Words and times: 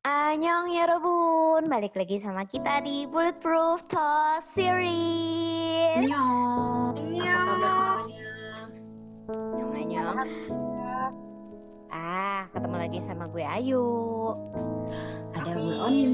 Annyeong 0.00 0.72
ya 0.72 0.88
Robun, 0.88 1.68
balik 1.68 1.92
lagi 1.92 2.24
sama 2.24 2.48
kita 2.48 2.80
di 2.80 3.04
Bulletproof 3.04 3.84
Talk 3.92 4.48
Series. 4.56 6.08
Annyeong. 6.08 7.20
Apa 7.20 7.44
kabar 7.44 7.68
semuanya? 7.68 8.32
Annyeong, 9.28 10.16
annyeong. 10.16 11.12
Ah, 11.92 12.48
ketemu 12.48 12.76
lagi 12.80 12.98
sama 13.04 13.28
gue 13.28 13.44
Ayu. 13.44 13.84
Ada 15.36 15.52
gue 15.52 15.76
Oni. 15.84 16.04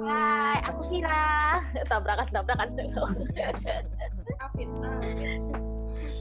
Hai, 0.00 0.58
aku 0.72 0.80
Vira. 0.88 1.60
Tabrakan, 1.84 2.32
tabrakan. 2.32 2.68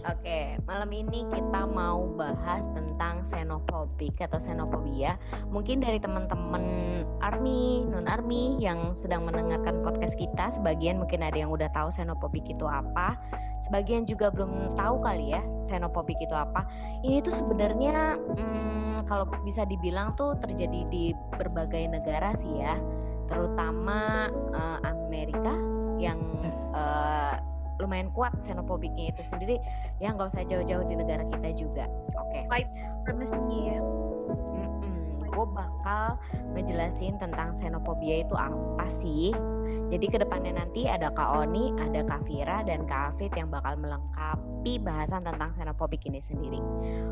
Oke, 0.08 0.56
malam 0.64 0.90
ini 0.96 1.28
kita 1.28 1.68
mau 1.68 2.08
bahas 2.16 2.64
tentang 2.72 3.22
xenofobik 3.28 4.16
atau 4.24 4.40
xenofobia. 4.40 5.20
Mungkin 5.52 5.84
dari 5.84 6.00
teman-teman 6.00 6.64
army, 7.20 7.84
non 7.84 8.08
army 8.08 8.56
yang 8.64 8.96
sedang 8.96 9.28
mendengarkan 9.28 9.84
podcast 9.84 10.16
kita, 10.16 10.56
sebagian 10.56 11.04
mungkin 11.04 11.20
ada 11.20 11.36
yang 11.36 11.52
udah 11.52 11.68
tahu 11.76 11.92
xenofobik 11.92 12.48
itu 12.48 12.64
apa, 12.64 13.20
sebagian 13.68 14.08
juga 14.08 14.32
belum 14.32 14.80
tahu 14.80 15.04
kali 15.04 15.36
ya 15.36 15.44
xenofobik 15.68 16.18
itu 16.24 16.34
apa. 16.34 16.64
Ini 17.04 17.20
tuh 17.22 17.36
sebenarnya 17.36 18.16
hmm, 18.18 19.06
kalau 19.06 19.28
bisa 19.44 19.68
dibilang 19.68 20.16
tuh 20.16 20.34
terjadi 20.40 20.88
di 20.88 21.12
berbagai 21.36 21.92
negara 21.92 22.34
sih 22.40 22.54
ya, 22.64 22.80
terutama 23.28 24.32
uh, 24.56 24.80
Amerika 24.88 25.54
yang 26.00 26.20
uh, 26.72 27.36
lumayan 27.80 28.12
kuat 28.12 28.36
xenofobiknya 28.44 29.16
itu 29.16 29.22
sendiri. 29.28 29.58
Ya 30.04 30.12
nggak 30.12 30.36
usah 30.36 30.44
jauh-jauh 30.46 30.86
di 30.88 30.96
negara 31.00 31.24
kita 31.32 31.50
juga. 31.56 31.86
Oke. 32.16 32.44
Okay. 32.44 32.44
white 32.52 32.72
supremacy 33.08 33.80
gue 35.40 35.48
bakal 35.56 36.20
ngejelasin 36.52 37.16
tentang 37.16 37.56
xenofobia 37.64 38.28
itu 38.28 38.36
apa 38.36 38.86
sih? 39.00 39.32
Jadi 39.90 40.06
ke 40.12 40.18
depannya 40.20 40.60
nanti 40.60 40.86
ada 40.86 41.10
Kak 41.16 41.48
Oni, 41.48 41.74
ada 41.80 42.04
Kak 42.04 42.28
Vira, 42.28 42.62
dan 42.68 42.84
Kak 42.86 43.16
Afid 43.16 43.32
yang 43.40 43.48
bakal 43.48 43.80
melengkapi 43.80 44.78
bahasan 44.84 45.24
tentang 45.24 45.56
xenofobik 45.56 46.04
ini 46.04 46.20
sendiri. 46.28 46.60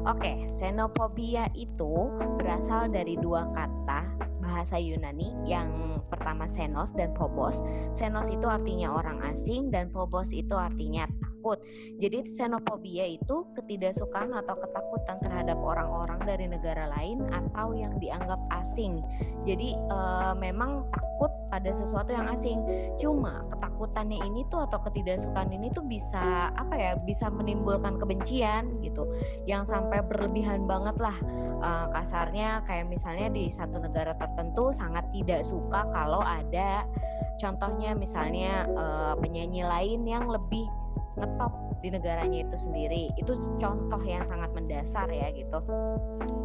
Oke, 0.04 0.46
xenofobia 0.60 1.48
itu 1.56 2.12
berasal 2.38 2.92
dari 2.92 3.16
dua 3.18 3.48
kata 3.56 4.27
bahasa 4.58 4.82
Yunani 4.82 5.38
yang 5.46 6.02
pertama 6.10 6.50
xenos 6.58 6.90
dan 6.98 7.14
phobos. 7.14 7.62
Xenos 7.94 8.26
itu 8.34 8.50
artinya 8.50 8.90
orang 8.98 9.22
asing 9.22 9.70
dan 9.70 9.94
phobos 9.94 10.34
itu 10.34 10.58
artinya 10.58 11.06
takut. 11.38 11.62
Jadi 12.02 12.26
xenofobia 12.34 13.06
itu 13.06 13.46
ketidaksukaan 13.54 14.34
atau 14.34 14.58
ketakutan 14.58 15.22
terhadap 15.22 15.58
orang-orang 15.62 16.18
dari 16.26 16.50
negara 16.50 16.90
lain 16.98 17.22
atau 17.30 17.78
yang 17.78 17.94
dianggap 18.02 18.42
asing. 18.66 19.06
Jadi 19.46 19.78
e, 19.78 20.00
memang 20.42 20.90
takut 20.90 21.30
pada 21.54 21.70
sesuatu 21.78 22.10
yang 22.10 22.26
asing. 22.34 22.58
Cuma 22.98 23.46
ketakutannya 23.54 24.18
ini 24.26 24.50
tuh 24.50 24.66
atau 24.66 24.82
ketidaksukaan 24.90 25.54
ini 25.54 25.70
tuh 25.72 25.86
bisa 25.86 26.50
apa 26.58 26.74
ya? 26.74 26.92
Bisa 27.06 27.30
menimbulkan 27.30 28.02
kebencian 28.02 28.82
gitu. 28.82 29.06
Yang 29.46 29.70
sampai 29.70 30.02
berlebihan 30.10 30.66
banget 30.66 30.98
lah. 30.98 31.16
E, 31.62 31.70
kasarnya 31.94 32.66
kayak 32.66 32.90
misalnya 32.90 33.30
di 33.30 33.54
satu 33.54 33.78
negara 33.78 34.18
tertentu 34.18 34.74
sangat 34.74 35.06
tidak 35.14 35.46
suka 35.46 35.86
kalau 35.94 36.26
ada 36.26 36.84
contohnya 37.38 37.94
misalnya 37.94 38.66
e, 38.66 38.86
penyanyi 39.22 39.62
lain 39.62 40.02
yang 40.10 40.26
lebih 40.26 40.66
ngetop 41.18 41.54
di 41.82 41.90
negaranya 41.94 42.46
itu 42.46 42.56
sendiri. 42.58 43.14
Itu 43.18 43.38
contoh 43.62 44.02
yang 44.06 44.26
sangat 44.30 44.50
mendasar 44.54 45.10
ya 45.10 45.30
gitu. 45.34 45.60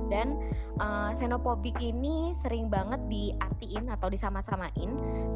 Dan 0.08 0.36
uh, 0.80 1.12
xenofobik 1.16 1.76
ini 1.80 2.36
sering 2.40 2.68
banget 2.68 3.00
diartiin 3.08 3.88
atau 3.88 4.12
disama-samain 4.12 4.90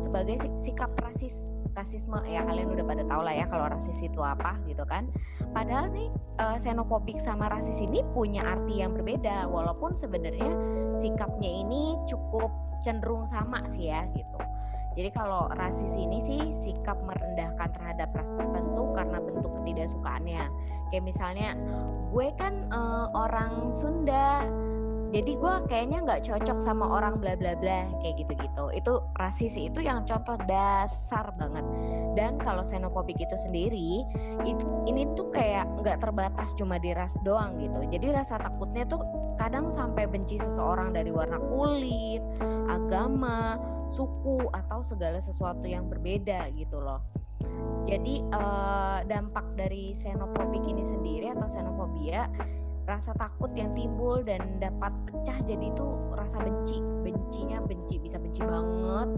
sebagai 0.04 0.40
sikap 0.64 0.92
rasis 1.00 1.32
rasisme. 1.76 2.16
Ya 2.24 2.40
kalian 2.44 2.72
udah 2.72 2.84
pada 2.88 3.04
tahu 3.04 3.22
lah 3.24 3.34
ya 3.36 3.46
kalau 3.48 3.68
rasis 3.68 3.96
itu 4.00 4.20
apa 4.20 4.56
gitu 4.68 4.84
kan. 4.88 5.08
Padahal 5.52 5.92
nih 5.92 6.08
uh, 6.40 6.56
xenofobik 6.60 7.20
sama 7.24 7.48
rasis 7.52 7.76
ini 7.80 8.04
punya 8.16 8.44
arti 8.44 8.80
yang 8.80 8.96
berbeda. 8.96 9.48
Walaupun 9.48 9.96
sebenarnya 9.96 10.48
sikapnya 11.00 11.50
ini 11.64 11.96
cukup 12.08 12.48
cenderung 12.84 13.26
sama 13.28 13.64
sih 13.74 13.90
ya 13.90 14.06
gitu 14.14 14.55
jadi 14.96 15.12
kalau 15.12 15.52
rasis 15.52 15.92
ini 15.92 16.18
sih 16.24 16.42
sikap 16.64 16.96
merendahkan 17.04 17.68
terhadap 17.76 18.08
ras 18.16 18.30
tertentu 18.40 18.96
karena 18.96 19.20
bentuk 19.20 19.52
ketidaksukaannya. 19.60 20.44
Kayak 20.88 21.04
misalnya 21.04 21.48
gue 22.16 22.28
kan 22.40 22.64
uh, 22.72 23.12
orang 23.12 23.68
Sunda, 23.76 24.48
jadi 25.12 25.32
gue 25.36 25.54
kayaknya 25.68 25.98
nggak 26.02 26.24
cocok 26.24 26.58
sama 26.64 26.88
orang 26.88 27.20
bla 27.20 27.36
bla 27.36 27.52
bla 27.60 27.84
kayak 28.00 28.24
gitu 28.24 28.32
gitu. 28.40 28.64
Itu 28.72 28.92
rasis 29.20 29.52
itu 29.52 29.84
yang 29.84 30.08
contoh 30.08 30.40
dasar 30.48 31.28
banget. 31.36 31.68
Dan 32.16 32.40
kalau 32.40 32.64
xenofobik 32.64 33.20
itu 33.20 33.36
sendiri, 33.36 34.00
itu, 34.48 34.64
ini 34.88 35.04
tuh 35.12 35.28
kayak 35.28 35.68
nggak 35.84 36.00
terbatas 36.00 36.56
cuma 36.56 36.80
di 36.80 36.96
ras 36.96 37.12
doang 37.20 37.60
gitu. 37.60 37.84
Jadi 37.92 38.16
rasa 38.16 38.40
takutnya 38.40 38.88
tuh 38.88 39.04
kadang 39.36 39.68
sampai 39.68 40.08
benci 40.08 40.40
seseorang 40.40 40.96
dari 40.96 41.12
warna 41.12 41.36
kulit, 41.36 42.24
agama, 42.72 43.60
suku 43.94 44.48
atau 44.50 44.82
segala 44.82 45.20
sesuatu 45.22 45.66
yang 45.66 45.86
berbeda 45.86 46.50
gitu 46.54 46.80
loh. 46.80 47.02
Jadi 47.86 48.22
uh, 48.34 49.06
dampak 49.06 49.46
dari 49.54 49.94
xenofobik 50.02 50.64
ini 50.66 50.82
sendiri 50.82 51.30
atau 51.30 51.46
xenofobia 51.46 52.26
rasa 52.86 53.10
takut 53.18 53.50
yang 53.58 53.74
timbul 53.74 54.22
dan 54.22 54.62
dapat 54.62 54.94
pecah 55.10 55.38
jadi 55.42 55.74
itu 55.74 55.88
rasa 56.14 56.38
benci 56.38 56.78
bencinya 57.02 57.58
benci 57.66 57.98
bisa 57.98 58.14
benci 58.14 58.46
banget 58.46 59.10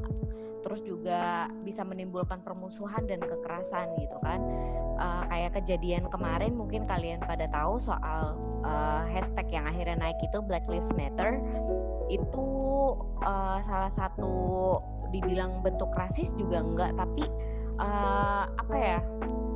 terus 0.63 0.81
juga 0.83 1.47
bisa 1.63 1.83
menimbulkan 1.87 2.43
permusuhan 2.43 3.07
dan 3.07 3.21
kekerasan 3.23 3.95
gitu 4.01 4.17
kan. 4.23 4.41
Uh, 4.99 5.23
kayak 5.31 5.55
kejadian 5.63 6.11
kemarin 6.11 6.59
mungkin 6.59 6.83
kalian 6.91 7.23
pada 7.23 7.47
tahu 7.55 7.79
soal 7.79 8.35
uh, 8.67 9.07
hashtag 9.07 9.47
yang 9.55 9.65
akhirnya 9.67 9.95
naik 9.99 10.19
itu 10.23 10.39
Black 10.43 10.67
Lives 10.67 10.91
Matter. 10.99 11.39
Itu 12.11 12.47
uh, 13.23 13.59
salah 13.63 13.93
satu 13.95 14.35
dibilang 15.15 15.65
bentuk 15.65 15.89
rasis 15.97 16.35
juga 16.37 16.61
enggak 16.61 16.93
tapi 16.97 17.25
uh, 17.81 18.45
apa 18.45 18.75
ya 18.77 18.99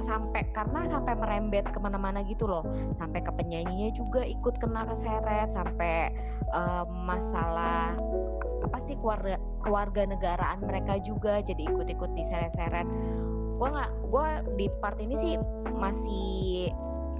sampai 0.04 0.42
karena 0.52 0.86
sampai 0.90 1.14
merembet 1.16 1.66
ke 1.70 1.78
mana-mana 1.78 2.22
gitu 2.26 2.46
loh. 2.46 2.66
Sampai 2.98 3.22
ke 3.22 3.32
penyanyinya 3.32 3.94
juga 3.96 4.22
ikut 4.26 4.58
kena 4.58 4.86
keseret 4.86 5.50
sampai 5.54 6.12
uh, 6.52 6.84
masalah 6.86 7.96
apa 8.62 8.78
sih 8.86 8.94
keluarga 8.98 9.36
keluarga 9.66 10.02
negaraan 10.06 10.62
mereka 10.62 11.02
juga 11.02 11.42
jadi 11.42 11.66
ikut-ikut 11.66 12.10
diseret-seret. 12.14 12.86
Gue 13.58 13.68
nggak 13.70 13.92
gue 14.10 14.28
di 14.58 14.66
part 14.82 14.98
ini 14.98 15.14
sih 15.18 15.34
masih 15.70 16.70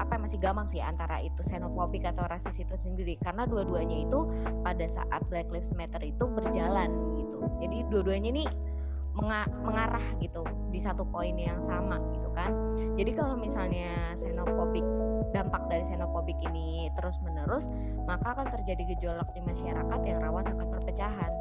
apa 0.01 0.19
masih 0.19 0.41
gampang 0.41 0.67
sih 0.73 0.83
antara 0.83 1.21
itu 1.23 1.45
xenofobik 1.47 2.03
atau 2.03 2.27
rasis 2.27 2.59
itu 2.59 2.75
sendiri. 2.79 3.15
Karena 3.23 3.47
dua-duanya 3.47 4.07
itu 4.07 4.27
pada 4.67 4.87
saat 4.91 5.23
Black 5.31 5.51
Lives 5.51 5.71
Matter 5.75 6.03
itu 6.03 6.25
berjalan 6.27 6.91
gitu. 7.19 7.39
Jadi 7.63 7.77
dua-duanya 7.91 8.29
ini 8.35 8.45
mengarah 9.15 10.07
gitu 10.19 10.41
di 10.73 10.81
satu 10.81 11.05
poin 11.05 11.37
yang 11.37 11.61
sama 11.69 12.01
gitu 12.17 12.29
kan 12.33 12.53
jadi 12.97 13.13
kalau 13.13 13.37
misalnya 13.37 14.17
xenofobik 14.25 14.85
dampak 15.37 15.63
dari 15.69 15.85
xenofobik 15.89 16.39
ini 16.49 16.89
terus 16.97 17.17
menerus 17.21 17.65
maka 18.09 18.37
akan 18.37 18.49
terjadi 18.61 18.97
gejolak 18.97 19.29
di 19.37 19.41
masyarakat 19.45 20.01
yang 20.05 20.19
rawan 20.21 20.49
akan 20.49 20.67
perpecahan 20.81 21.33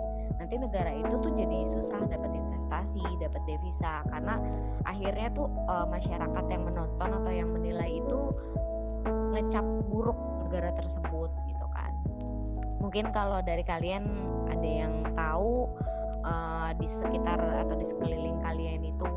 nanti 0.41 0.57
negara 0.57 0.89
itu 0.89 1.15
tuh 1.21 1.31
jadi 1.37 1.59
susah 1.69 2.01
dapat 2.09 2.33
investasi, 2.33 3.05
dapat 3.21 3.41
devisa 3.45 4.01
karena 4.09 4.41
akhirnya 4.89 5.29
tuh 5.37 5.45
e, 5.47 5.75
masyarakat 5.85 6.45
yang 6.49 6.63
menonton 6.65 7.09
atau 7.13 7.31
yang 7.31 7.49
menilai 7.53 8.01
itu 8.01 8.19
ngecap 9.37 9.63
buruk 9.93 10.17
negara 10.49 10.73
tersebut 10.73 11.29
gitu 11.45 11.65
kan. 11.69 11.93
Mungkin 12.81 13.13
kalau 13.13 13.39
dari 13.45 13.61
kalian 13.61 14.09
ada 14.49 14.65
yang 14.65 15.05
tahu 15.13 15.69
e, 16.21 16.33
di 16.77 16.87
sekitar 16.87 17.39
atau 17.65 17.75
di 17.77 17.85
sekeliling 17.89 18.37
kalian 18.45 18.81
itu 18.85 19.09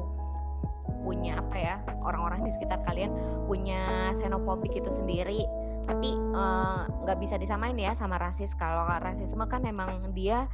punya 1.05 1.37
apa 1.37 1.57
ya 1.61 1.77
orang-orang 2.01 2.49
di 2.49 2.51
sekitar 2.57 2.81
kalian 2.89 3.13
punya 3.45 4.13
xenofobik 4.25 4.73
itu 4.73 4.89
sendiri. 4.89 5.45
Tapi 5.85 6.17
eh, 6.17 6.81
nggak 6.89 7.17
uh, 7.17 7.21
bisa 7.21 7.37
disamain 7.37 7.77
ya 7.77 7.93
sama 7.93 8.17
rasis. 8.17 8.57
Kalau 8.57 8.89
rasisme 8.89 9.45
kan 9.45 9.61
memang 9.61 10.17
dia 10.17 10.49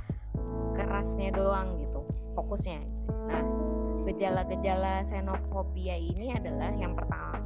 kerasnya 0.75 1.31
doang 1.31 1.79
gitu 1.79 2.03
fokusnya. 2.35 2.83
Nah 3.31 3.43
gejala-gejala 4.11 5.07
xenofobia 5.07 5.95
ini 5.95 6.35
adalah 6.35 6.75
yang 6.75 6.99
pertama. 6.99 7.39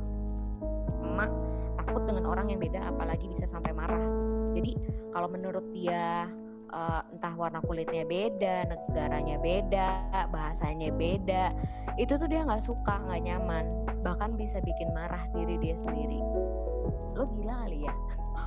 Emak 1.04 1.30
takut 1.76 2.08
dengan 2.08 2.24
orang 2.24 2.48
yang 2.48 2.60
beda 2.60 2.88
apalagi 2.88 3.28
bisa 3.28 3.44
sampai 3.44 3.76
marah. 3.76 4.00
Jadi 4.56 4.80
kalau 5.12 5.28
menurut 5.28 5.68
dia 5.76 6.24
uh, 6.72 7.02
entah 7.12 7.34
warna 7.36 7.60
kulitnya 7.64 8.06
beda, 8.06 8.70
negaranya 8.70 9.36
beda, 9.42 9.88
bahasanya 10.30 10.94
beda, 10.94 11.52
itu 12.00 12.14
tuh 12.16 12.28
dia 12.30 12.46
nggak 12.46 12.64
suka, 12.64 13.00
nggak 13.04 13.20
nyaman, 13.26 13.64
bahkan 14.00 14.32
bisa 14.38 14.62
bikin 14.64 14.88
marah 14.96 15.20
diri 15.36 15.60
dia 15.60 15.76
sendiri. 15.84 16.20
Lo 17.18 17.28
gila 17.36 17.54
kali 17.66 17.84
ya? 17.84 17.94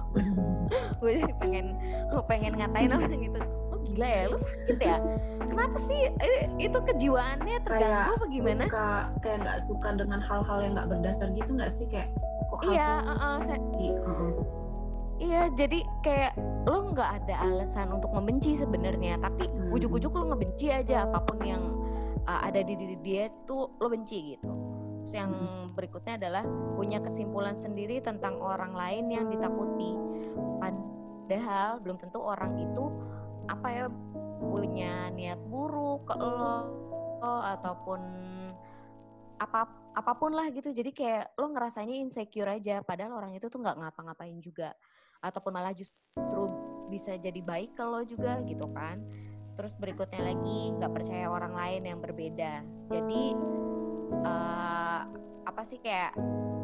gue 1.04 1.14
sih 1.22 1.34
pengen, 1.38 1.78
gue 2.10 2.24
pengen 2.25 2.58
ngatain 2.58 2.92
orang 2.96 3.22
gitu. 3.22 3.40
Gila 3.88 4.08
ya? 4.08 4.24
Lu 4.28 4.38
sakit 4.42 4.80
ya? 4.84 4.98
Kenapa 5.48 5.78
sih? 5.88 6.00
Eh, 6.20 6.40
itu 6.60 6.75
kejiwaannya 6.75 7.58
terganggu 7.63 7.88
kayak 7.88 8.16
apa 8.20 8.25
gimana? 8.28 8.63
suka 8.68 8.88
kayak 9.24 9.38
nggak 9.48 9.60
suka 9.63 9.90
dengan 9.96 10.20
hal-hal 10.20 10.58
yang 10.60 10.74
nggak 10.75 10.90
berdasar 10.92 11.28
gitu 11.31 11.52
nggak 11.56 11.72
sih? 11.72 11.88
Kayak 11.88 12.10
kok 12.48 12.60
iya 12.68 13.04
uh-uh, 13.04 13.36
saya- 13.44 13.60
seperti 13.60 13.86
uh-uh. 13.96 14.31
iya 15.18 15.42
jadi 15.56 15.80
kayak 16.07 16.33
lo 16.63 16.95
nggak 16.95 17.09
ada 17.24 17.36
alasan 17.44 17.92
untuk 17.92 18.12
membenci 18.15 18.56
sebenarnya 18.56 19.19
tapi 19.19 19.51
Hmm. 19.51 19.75
ujuk-ujuk 19.75 20.15
lo 20.15 20.31
ngebenci 20.31 20.71
aja 20.71 21.04
apa 21.04 21.19
pun 21.27 21.44
yang 21.44 21.63
uh, 22.24 22.39
ada 22.48 22.63
di 22.63 22.80
diri 22.80 22.95
dia 23.04 23.27
tuh 23.44 23.75
lo 23.83 23.88
benci 23.92 24.36
gitu 24.36 24.48
Terus 25.07 25.13
yang 25.24 25.31
Hmm. 25.31 25.75
berikutnya 25.75 26.15
adalah 26.19 26.44
punya 26.80 27.04
kesimpulan 27.04 27.59
sendiri 27.59 28.00
tentang 28.00 28.39
orang 28.39 28.71
lain 28.71 29.12
yang 29.12 29.27
ditakuti 29.27 29.95
padahal 30.59 31.83
belum 31.83 32.00
tentu 32.00 32.24
orang 32.24 32.56
itu 32.56 32.88
apa 33.51 33.68
ya 33.68 33.86
punya 34.39 35.12
niat 35.12 35.39
buruk 35.48 36.07
ke 36.07 36.15
lo 36.15 36.63
ataupun 37.44 38.00
apa 39.38 39.68
apa 39.98 40.12
pun 40.18 40.33
lah 40.33 40.50
gitu 40.53 40.69
jadi 40.74 40.92
kayak 40.94 41.25
lo 41.42 41.50
ngerasanya 41.51 41.95
insecure 42.00 42.48
aja 42.48 42.81
padahal 42.86 43.18
orang 43.18 43.33
itu 43.33 43.50
tuh 43.50 43.62
nggak 43.62 43.77
ngapa-ngapain 43.81 44.38
juga 44.42 44.74
ataupun 45.22 45.52
malah 45.54 45.74
justru 45.74 46.42
bisa 46.88 47.19
jadi 47.19 47.40
baik 47.44 47.75
ke 47.75 47.84
lo 47.84 48.04
juga 48.08 48.40
gitu 48.48 48.66
kan. 48.72 49.04
Terus 49.58 49.74
berikutnya 49.81 50.22
lagi 50.22 50.72
nggak 50.78 50.94
percaya 50.94 51.25
orang 51.28 51.54
lain 51.54 51.81
yang 51.90 52.00
berbeda. 52.00 52.62
Jadi 52.94 53.24
eh, 54.24 55.02
apa 55.48 55.62
sih 55.66 55.80
kayak 55.81 56.16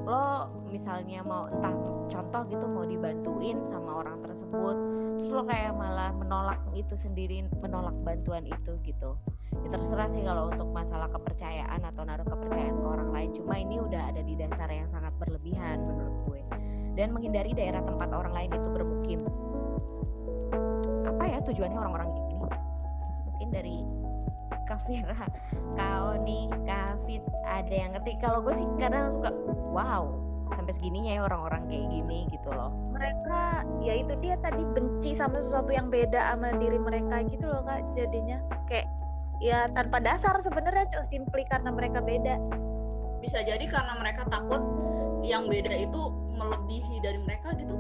lo 0.04 0.52
misalnya 0.68 1.24
mau 1.24 1.48
entah 1.48 1.74
contoh 2.12 2.42
gitu 2.52 2.66
mau 2.68 2.84
dibantuin 2.84 3.58
sama 3.72 4.04
orang 4.04 4.20
tersebut 4.20 4.76
terus 5.18 5.30
lo 5.32 5.48
kayak 5.48 5.72
malah 5.72 6.12
menolak 6.12 6.60
itu 6.76 7.00
sendiri 7.00 7.48
menolak 7.64 7.96
bantuan 8.04 8.44
itu 8.44 8.76
gitu. 8.84 9.16
Ya 9.64 9.70
terserah 9.72 10.10
sih 10.12 10.26
kalau 10.26 10.52
untuk 10.52 10.68
masalah 10.74 11.08
kepercayaan 11.14 11.80
atau 11.80 12.04
naruh 12.04 12.28
kepercayaan 12.28 12.76
ke 12.76 12.88
orang 12.90 13.10
lain. 13.14 13.30
Cuma 13.32 13.56
ini 13.56 13.80
udah 13.80 14.12
ada 14.12 14.22
di 14.26 14.34
dasar 14.36 14.68
yang 14.68 14.90
sangat 14.92 15.14
berlebihan 15.22 15.80
menurut 15.86 16.33
dan 16.94 17.14
menghindari 17.14 17.52
daerah 17.54 17.82
tempat 17.82 18.10
orang 18.14 18.34
lain 18.34 18.52
itu 18.54 18.70
bermukim. 18.70 19.20
Apa 21.10 21.24
ya 21.26 21.38
tujuannya 21.46 21.78
orang-orang 21.78 22.10
gini? 22.14 22.34
Mungkin 23.30 23.50
dari 23.50 23.78
Kavira, 24.64 25.28
Kaoni, 25.76 26.50
Kavit 26.64 27.24
ada 27.46 27.74
yang 27.74 27.92
ngerti. 27.98 28.18
Kalau 28.22 28.40
gue 28.46 28.54
sih 28.56 28.68
kadang 28.80 29.12
suka 29.12 29.32
wow 29.74 30.24
sampai 30.54 30.74
segininya 30.78 31.12
ya 31.18 31.22
orang-orang 31.26 31.66
kayak 31.68 31.88
gini 31.90 32.20
gitu 32.30 32.50
loh. 32.54 32.72
Mereka 32.94 33.42
ya 33.82 33.94
itu 34.00 34.14
dia 34.22 34.36
tadi 34.40 34.62
benci 34.62 35.18
sama 35.18 35.42
sesuatu 35.42 35.72
yang 35.74 35.90
beda 35.90 36.34
sama 36.34 36.56
diri 36.62 36.78
mereka 36.78 37.26
gitu 37.28 37.46
loh 37.50 37.66
kak 37.66 37.82
jadinya. 37.98 38.38
Kayak 38.70 38.88
ya 39.42 39.68
tanpa 39.74 39.98
dasar 40.00 40.40
sebenarnya 40.46 40.86
cuma 40.94 41.06
simply 41.10 41.44
karena 41.50 41.70
mereka 41.74 42.00
beda. 42.00 42.36
Bisa 43.20 43.40
jadi 43.42 43.66
karena 43.66 43.98
mereka 43.98 44.28
takut 44.30 44.62
yang 45.24 45.48
beda 45.48 45.72
itu 45.74 46.02
melebihi 46.44 46.96
dari 47.00 47.20
mereka 47.24 47.56
gitu? 47.56 47.76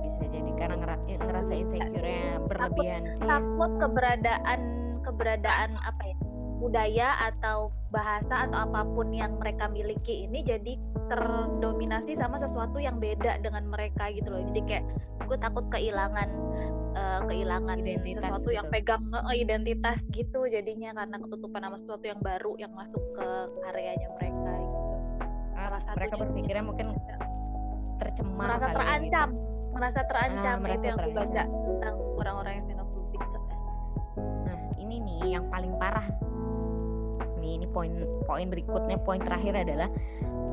Bisa 0.00 0.24
jadi 0.28 0.50
karena 0.56 0.76
ngera- 0.80 1.04
ya, 1.06 1.16
ngerasa 1.20 1.52
insecure-nya 1.52 2.24
berlebihan 2.48 3.02
sih. 3.04 3.26
takut 3.28 3.70
keberadaan 3.78 4.60
keberadaan 5.02 5.70
apa 5.82 6.02
ya 6.06 6.16
budaya 6.62 7.08
atau 7.26 7.74
bahasa 7.90 8.46
atau 8.46 8.70
apa 8.70 8.86
pun 8.94 9.10
yang 9.10 9.34
mereka 9.36 9.66
miliki 9.66 10.30
ini 10.30 10.46
jadi 10.46 10.78
terdominasi 11.10 12.14
sama 12.14 12.38
sesuatu 12.38 12.78
yang 12.78 13.02
beda 13.02 13.42
dengan 13.42 13.66
mereka 13.66 14.08
gitu 14.14 14.30
loh. 14.30 14.40
Jadi 14.46 14.60
kayak 14.70 14.84
gue 15.26 15.38
takut 15.42 15.66
kehilangan 15.74 16.28
eh, 16.94 17.20
kehilangan 17.26 17.82
Identitas 17.82 18.22
sesuatu 18.22 18.50
yang 18.54 18.66
gitu. 18.70 18.74
pegang 18.78 19.02
eh, 19.10 19.36
identitas 19.42 19.98
gitu 20.14 20.40
jadinya 20.46 21.02
karena 21.02 21.16
ketutupan 21.18 21.60
sama 21.66 21.76
sesuatu 21.82 22.04
yang 22.06 22.20
baru 22.22 22.52
yang 22.62 22.72
masuk 22.72 23.02
ke 23.18 23.28
areanya 23.66 24.08
mereka 24.20 24.52
gitu 24.54 24.80
Ah, 25.62 25.80
salah 25.80 25.94
mereka 25.94 26.14
berpikirnya 26.18 26.64
mungkin 26.64 26.86
tercemar 27.96 28.46
merasa 28.50 28.66
kali 28.66 28.72
ya 28.72 28.76
terancam 28.76 29.28
gitu. 29.30 29.70
merasa 29.72 30.00
terancam 30.04 30.54
Ah, 30.54 30.60
merasa 30.60 30.74
itu 30.74 30.84
yang 30.84 30.96
baca 30.96 31.06
terancam. 31.06 31.46
tentang 31.48 31.94
orang-orang 32.18 32.52
yang 32.58 32.66
xenofobik 32.68 33.20
Nah, 34.42 34.56
ini 34.76 34.96
nih 35.00 35.20
yang 35.32 35.44
paling 35.48 35.72
parah. 35.78 36.06
Nih, 37.38 37.58
ini 37.58 37.66
poin 37.66 37.90
poin 38.22 38.46
berikutnya, 38.46 38.98
poin 39.00 39.18
terakhir 39.18 39.54
adalah 39.56 39.88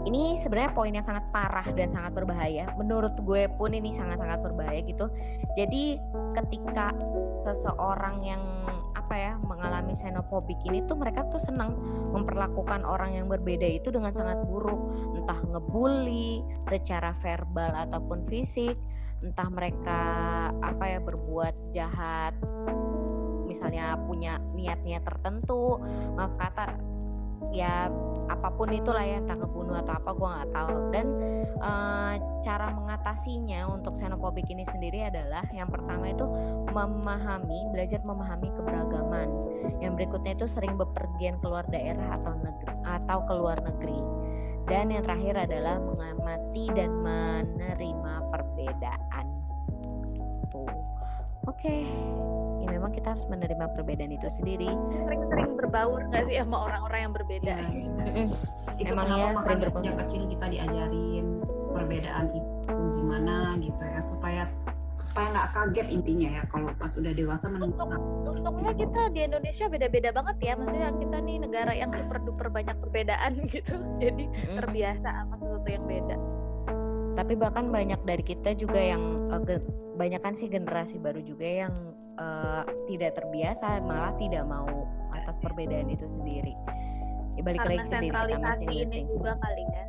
ini 0.01 0.39
sebenarnya 0.39 0.71
poin 0.71 0.95
yang 0.95 1.03
sangat 1.03 1.25
parah 1.29 1.67
dan 1.75 1.91
sangat 1.91 2.15
berbahaya. 2.15 2.71
Menurut 2.79 3.13
gue 3.19 3.45
pun 3.59 3.75
ini 3.75 3.93
sangat-sangat 3.93 4.39
berbahaya 4.41 4.79
gitu. 4.81 5.05
Jadi 5.53 5.99
ketika 6.33 6.95
seseorang 7.43 8.23
yang 8.23 8.41
apa 9.09 9.17
ya 9.17 9.33
mengalami 9.41 9.97
xenofobik 9.97 10.61
ini 10.69 10.85
tuh 10.85 10.93
mereka 10.93 11.25
tuh 11.33 11.41
senang 11.41 11.73
memperlakukan 12.13 12.85
orang 12.85 13.17
yang 13.17 13.25
berbeda 13.25 13.65
itu 13.65 13.89
dengan 13.89 14.13
sangat 14.13 14.37
buruk, 14.45 14.77
entah 15.17 15.41
ngebully 15.49 16.45
secara 16.69 17.17
verbal 17.17 17.73
ataupun 17.73 18.29
fisik, 18.29 18.77
entah 19.25 19.49
mereka 19.49 20.01
apa 20.61 20.85
ya 20.85 21.01
berbuat 21.01 21.73
jahat 21.73 22.37
misalnya 23.49 23.97
punya 24.05 24.37
niat-niat 24.53 25.01
tertentu. 25.01 25.81
Maaf 26.13 26.37
kata 26.37 26.77
ya 27.49 27.89
apa 28.29 28.53
pun 28.53 28.69
itulah 28.69 29.01
ya 29.01 29.17
entah 29.17 29.41
ngebunuh 29.41 29.81
atau 29.81 29.93
apa 29.97 30.09
gue 30.13 30.29
nggak 30.29 30.51
tahu. 30.53 30.75
Dan 30.93 31.07
eh, 31.59 32.13
cara 32.45 32.67
mengatasinya 32.71 33.67
untuk 33.73 33.97
xenofobik 33.97 34.45
ini 34.47 34.63
sendiri 34.69 35.09
adalah 35.09 35.43
yang 35.49 35.67
pertama 35.67 36.13
itu 36.13 36.25
memahami 36.69 37.59
belajar 37.73 37.99
memahami 38.05 38.53
keberagaman. 38.53 39.27
Yang 39.81 39.91
berikutnya 39.97 40.33
itu 40.37 40.45
sering 40.45 40.77
bepergian 40.77 41.41
keluar 41.41 41.65
daerah 41.73 42.21
atau 42.21 42.37
negeri 42.37 42.73
atau 42.85 43.17
keluar 43.25 43.57
negeri. 43.65 43.99
Dan 44.69 44.93
yang 44.93 45.01
terakhir 45.01 45.49
adalah 45.49 45.81
mengamati 45.81 46.69
dan 46.77 46.93
menerima 47.01 48.13
perbedaan. 48.29 49.25
Tuh. 50.53 50.69
Oke. 51.49 51.87
ya 52.58 52.58
memang 52.79 52.95
kita 52.95 53.11
harus 53.11 53.27
menerima 53.27 53.65
perbedaan 53.75 54.15
itu 54.15 54.27
sendiri 54.31 54.71
sering-sering 55.03 55.51
berbaur 55.59 55.99
nggak 56.07 56.23
sih 56.31 56.39
sama 56.39 56.57
orang-orang 56.71 56.99
yang 57.03 57.13
berbeda 57.13 57.55
iya. 57.59 57.91
Mm-mm. 58.07 58.27
itu 58.79 58.91
Emang 58.95 59.05
kenapa 59.11 59.19
ya, 59.19 59.35
makanya 59.35 59.67
sejak 59.67 59.95
kecil 60.07 60.21
kita 60.31 60.45
diajarin 60.47 61.25
perbedaan 61.75 62.25
itu 62.31 62.73
gimana 62.95 63.35
gitu 63.59 63.83
ya 63.83 63.99
supaya 63.99 64.43
supaya 64.99 65.27
nggak 65.31 65.49
kaget 65.51 65.87
intinya 65.91 66.29
ya 66.39 66.43
kalau 66.47 66.71
pas 66.79 66.91
udah 66.95 67.13
dewasa 67.15 67.45
menemukan 67.51 67.99
untungnya 68.23 68.73
kita 68.75 69.01
di 69.11 69.19
Indonesia 69.27 69.65
beda-beda 69.67 70.09
banget 70.15 70.37
ya 70.39 70.53
maksudnya 70.55 70.91
kita 70.95 71.17
nih 71.19 71.37
negara 71.43 71.71
yang 71.75 71.91
super 71.91 72.19
duper 72.23 72.47
banyak 72.47 72.75
perbedaan 72.79 73.31
gitu 73.53 73.75
jadi 73.99 74.23
Mm-mm. 74.23 74.55
terbiasa 74.55 75.07
sama 75.07 75.35
sesuatu 75.35 75.67
yang 75.67 75.83
beda 75.83 76.17
tapi 77.19 77.35
bahkan 77.35 77.67
banyak 77.67 77.99
dari 78.07 78.23
kita 78.23 78.55
juga 78.55 78.79
yang 78.79 79.03
ge- 79.43 79.67
banyak 79.99 80.23
kan 80.23 80.39
sih 80.39 80.47
generasi 80.47 80.95
baru 80.95 81.19
juga 81.19 81.67
yang 81.67 81.73
eh, 82.19 82.63
tidak 82.91 83.11
terbiasa 83.17 83.79
malah 83.83 84.13
tidak 84.19 84.43
mau 84.45 84.67
atas 85.15 85.39
perbedaan 85.41 85.89
itu 85.89 86.05
sendiri. 86.19 86.53
Ya, 87.39 87.41
balik 87.47 87.63
karena 87.63 87.71
lagi 87.71 87.79
ke 87.79 87.87
diri 87.87 87.95
kita 87.95 87.99
sentralisasi 88.03 88.63
ini 88.67 88.75
masing-masing. 88.75 89.05
juga 89.07 89.31
kali 89.39 89.63
ya. 89.63 89.85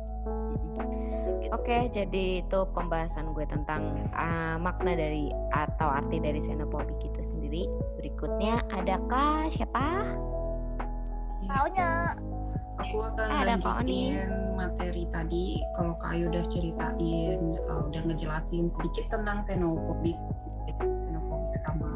Oke, 1.51 1.77
jadi 1.91 2.25
itu 2.47 2.59
pembahasan 2.71 3.35
gue 3.35 3.43
tentang 3.43 4.07
ah, 4.15 4.55
makna 4.55 4.95
dari 4.95 5.27
atau 5.51 5.91
arti 5.91 6.23
dari 6.23 6.39
xenofobik 6.39 6.95
itu 7.03 7.21
sendiri. 7.27 7.67
Berikutnya 7.99 8.63
adakah 8.71 9.51
siapa? 9.51 10.15
taunya 11.51 12.15
aku 12.79 12.97
akan 13.03 13.27
Eh, 13.27 13.39
ada 13.43 13.55
lanjutin 13.59 14.31
materi 14.55 15.03
tadi. 15.11 15.45
Kalau 15.75 15.93
Kak 15.99 16.15
Ayu 16.15 16.31
udah 16.31 16.45
ceritain 16.47 17.39
uh, 17.67 17.81
udah 17.91 18.01
ngejelasin 18.07 18.71
sedikit 18.71 19.19
tentang 19.19 19.43
xenofobik 19.43 20.15
xenofobik 20.79 21.55
sama 21.61 21.90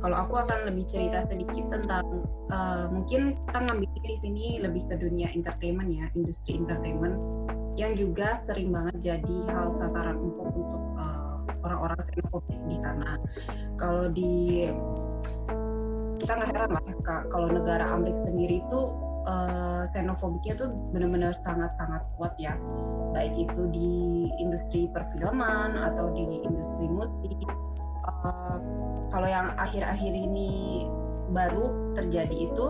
kalau 0.00 0.16
aku 0.16 0.34
akan 0.40 0.68
lebih 0.72 0.84
cerita 0.88 1.20
sedikit 1.20 1.68
tentang 1.68 2.24
uh, 2.48 2.88
mungkin 2.88 3.36
kita 3.46 3.58
ngambil 3.68 3.88
di 4.00 4.16
sini 4.16 4.46
lebih 4.60 4.88
ke 4.88 4.96
dunia 4.96 5.28
entertainment 5.32 5.88
ya 5.92 6.06
industri 6.16 6.56
entertainment 6.56 7.16
yang 7.76 7.94
juga 7.94 8.40
sering 8.44 8.72
banget 8.74 8.96
jadi 9.14 9.36
hal 9.52 9.72
sasaran 9.76 10.18
empuk 10.18 10.48
untuk 10.52 10.82
uh, 10.96 11.40
orang-orang 11.64 12.00
xenofobik 12.08 12.60
di 12.68 12.76
sana. 12.76 13.20
Kalau 13.76 14.08
di 14.08 14.66
kita 16.20 16.32
nggak 16.36 16.50
heran 16.52 16.70
lah 16.76 16.84
Kak, 17.00 17.22
kalau 17.32 17.48
negara 17.48 17.84
Amerika 17.96 18.28
sendiri 18.28 18.60
itu 18.60 18.80
eh, 19.24 19.82
xenofobiknya 19.88 20.52
tuh 20.60 20.68
benar-benar 20.92 21.32
sangat-sangat 21.32 22.04
kuat 22.20 22.36
ya. 22.36 22.60
Baik 23.16 23.48
itu 23.48 23.62
di 23.72 24.28
industri 24.36 24.84
perfilman 24.92 25.80
atau 25.80 26.12
di 26.12 26.44
industri 26.44 26.86
musik 26.92 27.40
Eh, 28.00 28.58
kalau 29.10 29.28
yang 29.28 29.52
akhir-akhir 29.58 30.12
ini 30.14 30.86
baru 31.30 31.94
terjadi 31.94 32.50
itu 32.50 32.66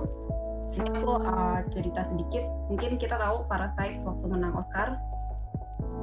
ini 0.71 0.87
aku 1.03 1.13
eh, 1.21 1.61
cerita 1.73 2.01
sedikit 2.07 2.45
mungkin 2.71 2.97
kita 2.97 3.17
tahu 3.19 3.45
Parasite 3.47 4.01
waktu 4.07 4.27
menang 4.29 4.55
Oscar 4.57 4.97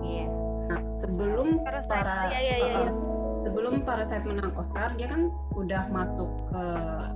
Iya. 0.03 0.27
nah 0.67 0.79
sebelum 1.01 1.63
Parasite. 1.63 1.89
para 1.89 2.29
iya, 2.29 2.39
iya, 2.44 2.56
eh, 2.60 2.72
iya. 2.86 2.91
sebelum 3.41 3.82
Parasite 3.88 4.25
menang 4.27 4.51
Oscar 4.60 4.94
dia 5.00 5.08
kan 5.10 5.32
udah 5.56 5.88
masuk 5.89 6.29
ke 6.51 6.63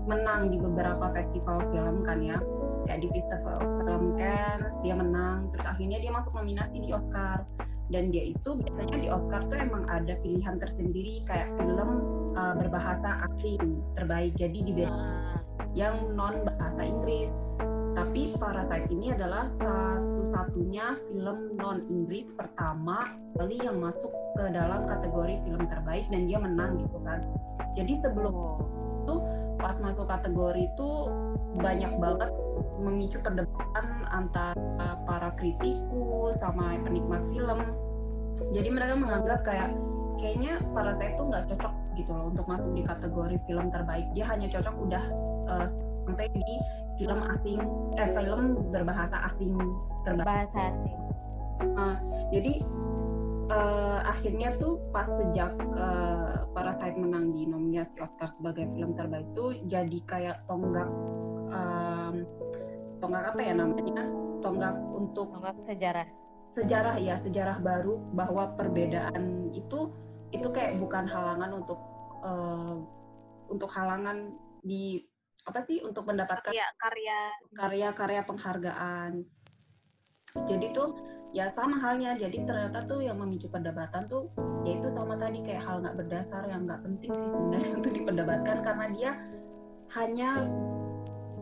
menang 0.08 0.50
di 0.50 0.58
beberapa 0.58 1.06
festival 1.12 1.62
film 1.70 2.02
kan 2.08 2.20
ya 2.24 2.38
kayak 2.88 3.06
di 3.06 3.10
festival 3.14 3.60
film 3.60 4.18
Cannes 4.18 4.76
dia 4.82 4.96
menang 4.98 5.52
terus 5.54 5.66
akhirnya 5.68 5.98
dia 6.02 6.12
masuk 6.14 6.32
nominasi 6.34 6.80
di 6.82 6.90
Oscar 6.96 7.46
dan 7.92 8.10
dia 8.10 8.32
itu 8.32 8.50
biasanya 8.56 8.98
di 8.98 9.08
Oscar 9.12 9.44
tuh 9.52 9.60
emang 9.60 9.84
ada 9.92 10.16
pilihan 10.24 10.56
tersendiri 10.58 11.28
kayak 11.28 11.52
film 11.60 11.90
uh, 12.34 12.56
berbahasa 12.56 13.28
asing 13.28 13.84
terbaik. 14.00 14.34
Jadi 14.40 14.60
di 14.64 14.74
yang 15.76 16.16
non 16.16 16.48
bahasa 16.48 16.88
Inggris. 16.88 17.32
Tapi 17.92 18.40
Parasite 18.40 18.88
ini 18.88 19.12
adalah 19.12 19.52
satu-satunya 19.52 20.96
film 21.12 21.60
non 21.60 21.84
Inggris 21.92 22.32
pertama 22.40 23.20
kali 23.36 23.60
yang 23.60 23.84
masuk 23.84 24.10
ke 24.40 24.48
dalam 24.56 24.88
kategori 24.88 25.44
film 25.44 25.68
terbaik 25.68 26.08
dan 26.08 26.24
dia 26.24 26.40
menang 26.40 26.80
gitu 26.80 26.98
kan. 27.04 27.20
Jadi 27.76 28.00
sebelum 28.00 28.64
itu 29.04 29.16
pas 29.60 29.76
masuk 29.84 30.08
kategori 30.08 30.72
itu 30.72 30.90
banyak 31.60 31.92
banget 32.00 32.32
memicu 32.82 33.22
perdebatan 33.22 33.86
antara 34.10 34.98
para 35.06 35.30
kritikus 35.38 36.42
sama 36.42 36.76
penikmat 36.82 37.22
film. 37.30 37.60
Jadi 38.52 38.70
mereka 38.74 38.94
menganggap 38.98 39.46
kayak 39.46 39.70
kayaknya 40.18 40.58
para 40.74 40.92
saya 40.98 41.14
tuh 41.16 41.30
nggak 41.30 41.46
cocok 41.54 41.74
gitu 41.98 42.12
loh 42.14 42.32
untuk 42.32 42.46
masuk 42.50 42.72
di 42.74 42.82
kategori 42.82 43.38
film 43.46 43.68
terbaik. 43.70 44.06
Dia 44.18 44.26
hanya 44.30 44.48
cocok 44.50 44.76
udah 44.90 45.04
uh, 45.50 45.68
sampai 46.08 46.26
di 46.34 46.54
film 46.98 47.20
asing 47.38 47.62
eh 47.98 48.10
film 48.18 48.72
berbahasa 48.74 49.18
asing 49.30 49.54
terbaik. 50.04 50.26
Bahasa 50.26 50.62
asing. 50.74 51.00
Uh, 51.78 51.96
jadi 52.34 52.54
uh, 53.52 54.00
akhirnya 54.08 54.56
tuh 54.58 54.80
pas 54.96 55.08
sejak 55.08 55.52
uh, 55.76 56.48
Parasite 56.56 56.96
menang 56.96 57.36
di 57.36 57.48
nominasi 57.48 58.00
Oscar 58.00 58.28
sebagai 58.32 58.68
film 58.72 58.96
terbaik 58.96 59.28
tuh 59.36 59.56
jadi 59.68 60.00
kayak 60.08 60.38
tonggak 60.48 60.90
um, 61.52 62.16
tonggak 63.04 63.24
apa 63.36 63.40
ya 63.44 63.54
namanya? 63.56 64.04
Tonggak 64.42 64.76
untuk 64.96 65.28
tonggak 65.36 65.56
sejarah. 65.68 66.08
sejarah 66.52 66.96
ya 67.00 67.16
sejarah 67.16 67.64
baru 67.64 67.96
bahwa 68.12 68.52
perbedaan 68.60 69.56
itu 69.56 69.88
itu 70.36 70.48
kayak 70.52 70.84
bukan 70.84 71.08
halangan 71.08 71.64
untuk 71.64 71.80
uh, 72.28 72.76
untuk 73.48 73.72
halangan 73.72 74.36
di 74.60 75.00
apa 75.48 75.64
sih 75.64 75.80
untuk 75.82 76.06
mendapatkan 76.06 76.54
ya, 76.54 76.68
karya. 76.78 77.20
karya-karya 77.56 78.22
penghargaan 78.28 79.26
jadi 80.32 80.72
tuh 80.72 80.96
ya 81.36 81.52
sama 81.52 81.80
halnya. 81.80 82.16
Jadi 82.16 82.44
ternyata 82.48 82.84
tuh 82.88 83.04
yang 83.04 83.20
memicu 83.20 83.52
perdebatan 83.52 84.08
tuh 84.08 84.32
yaitu 84.64 84.88
sama 84.92 85.18
tadi 85.18 85.44
kayak 85.44 85.64
hal 85.66 85.84
nggak 85.84 85.98
berdasar 85.98 86.46
yang 86.48 86.68
nggak 86.68 86.82
penting 86.86 87.12
sih 87.12 87.30
sebenarnya 87.32 87.72
untuk 87.80 87.92
diperdebatkan. 87.92 88.58
Karena 88.64 88.86
dia 88.92 89.12
hanya 90.00 90.30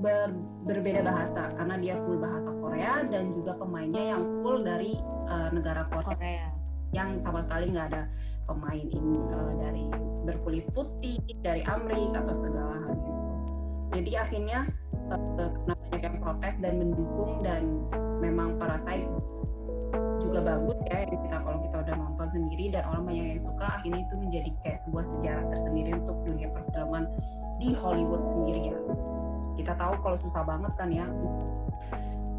ber, 0.01 0.33
berbeda 0.65 1.01
bahasa. 1.05 1.53
Karena 1.53 1.75
dia 1.77 1.95
full 2.01 2.17
bahasa 2.17 2.49
Korea 2.49 3.05
dan 3.05 3.33
juga 3.33 3.53
pemainnya 3.57 4.17
yang 4.17 4.23
full 4.41 4.65
dari 4.65 4.97
uh, 5.29 5.49
negara 5.53 5.85
Korea, 5.89 6.15
Korea. 6.17 6.47
Yang 6.89 7.21
sama 7.21 7.45
sekali 7.45 7.69
nggak 7.69 7.87
ada 7.93 8.09
pemain 8.49 8.87
ini 8.89 9.21
uh, 9.29 9.53
dari 9.61 9.85
berkulit 10.25 10.65
putih 10.73 11.21
dari 11.45 11.61
Amerika 11.69 12.25
atau 12.25 12.37
segala 12.37 12.73
hal 12.81 12.93
gitu. 12.97 13.21
Jadi 13.89 14.11
akhirnya 14.17 14.59
uh, 15.13 15.49
karena 15.53 15.78
banyak 15.89 16.05
yang 16.05 16.17
protes 16.21 16.55
dan 16.61 16.73
mendukung 16.77 17.41
dan 17.41 17.61
memang 18.21 18.55
Parasite 18.61 19.09
juga 20.19 20.45
bagus 20.45 20.77
ya 20.85 21.09
kita 21.09 21.37
kalau 21.41 21.57
kita 21.65 21.75
udah 21.81 21.95
nonton 21.97 22.27
sendiri 22.29 22.69
dan 22.69 22.85
orang 22.85 23.03
banyak 23.09 23.25
yang 23.33 23.41
suka 23.41 23.65
akhirnya 23.81 24.01
itu 24.05 24.15
menjadi 24.19 24.49
kayak 24.61 24.79
sebuah 24.85 25.05
sejarah 25.17 25.45
tersendiri 25.49 25.91
untuk 25.97 26.17
dunia 26.27 26.47
perfilman 26.53 27.03
di 27.57 27.73
Hollywood 27.73 28.23
sendiri 28.23 28.71
ya. 28.71 28.77
Kita 29.57 29.73
tahu 29.75 29.93
kalau 29.99 30.17
susah 30.21 30.43
banget 30.45 30.71
kan 30.77 30.89
ya. 30.93 31.07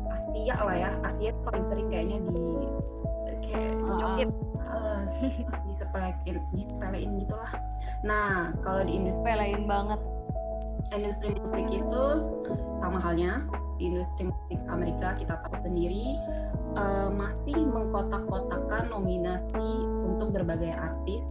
Asia 0.09 0.57
lah 0.63 0.77
ya. 0.77 0.91
Asia 1.03 1.31
paling 1.43 1.65
sering 1.67 1.89
kayaknya 1.91 2.19
di 2.31 2.45
kayak 3.51 3.75
uh, 3.83 4.23
uh, 4.71 5.01
disepelein 5.67 6.17
disepelein 6.55 7.11
gitulah 7.19 7.53
nah 8.07 8.55
kalau 8.63 8.87
di 8.87 8.93
industri 8.97 9.21
sepelein 9.27 9.67
banget 9.67 10.01
industri 10.93 11.37
musik 11.37 11.67
itu 11.71 12.05
sama 12.81 12.99
halnya 13.01 13.45
di 13.77 13.89
industri 13.93 14.29
musik 14.29 14.61
Amerika 14.69 15.17
kita 15.17 15.41
tahu 15.41 15.57
sendiri 15.61 16.17
uh, 16.77 17.09
masih 17.13 17.57
mengkotak-kotakan 17.57 18.93
nominasi 18.93 19.69
untuk 20.05 20.37
berbagai 20.37 20.73
artis 20.73 21.23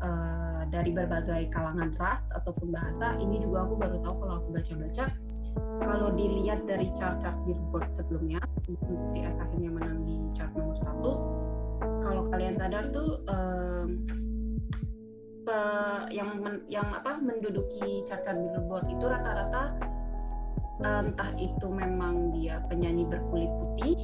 uh, 0.00 0.64
dari 0.68 0.92
berbagai 0.92 1.48
kalangan 1.52 1.92
ras 1.96 2.20
ataupun 2.36 2.72
bahasa. 2.72 3.16
Ini 3.16 3.40
juga 3.40 3.64
aku 3.64 3.74
baru 3.76 3.96
tahu 4.04 4.14
kalau 4.24 4.34
aku 4.44 4.48
baca-baca. 4.56 5.06
Kalau 5.58 6.08
dilihat 6.14 6.68
dari 6.70 6.86
chart-chart 6.94 7.34
Billboard 7.42 7.90
sebelumnya 7.96 8.38
sebelum 8.62 9.10
BTS 9.10 9.36
akhirnya 9.42 9.70
menang 9.74 10.06
di 10.06 10.14
chart 10.36 10.52
nomor 10.54 10.78
satu 10.78 11.12
kalau 12.02 12.22
kalian 12.30 12.54
sadar 12.58 12.90
tuh 12.90 13.22
um, 13.26 14.06
pe, 15.48 15.60
yang 16.12 16.30
men, 16.44 16.60
yang 16.68 16.84
apa 16.92 17.16
menduduki 17.16 18.04
chart-chart 18.04 18.36
Billboard 18.36 18.84
itu 18.92 19.04
rata-rata 19.08 19.72
entah 20.78 21.34
itu 21.40 21.66
memang 21.66 22.30
dia 22.36 22.62
penyanyi 22.70 23.08
berkulit 23.08 23.50
putih 23.56 23.96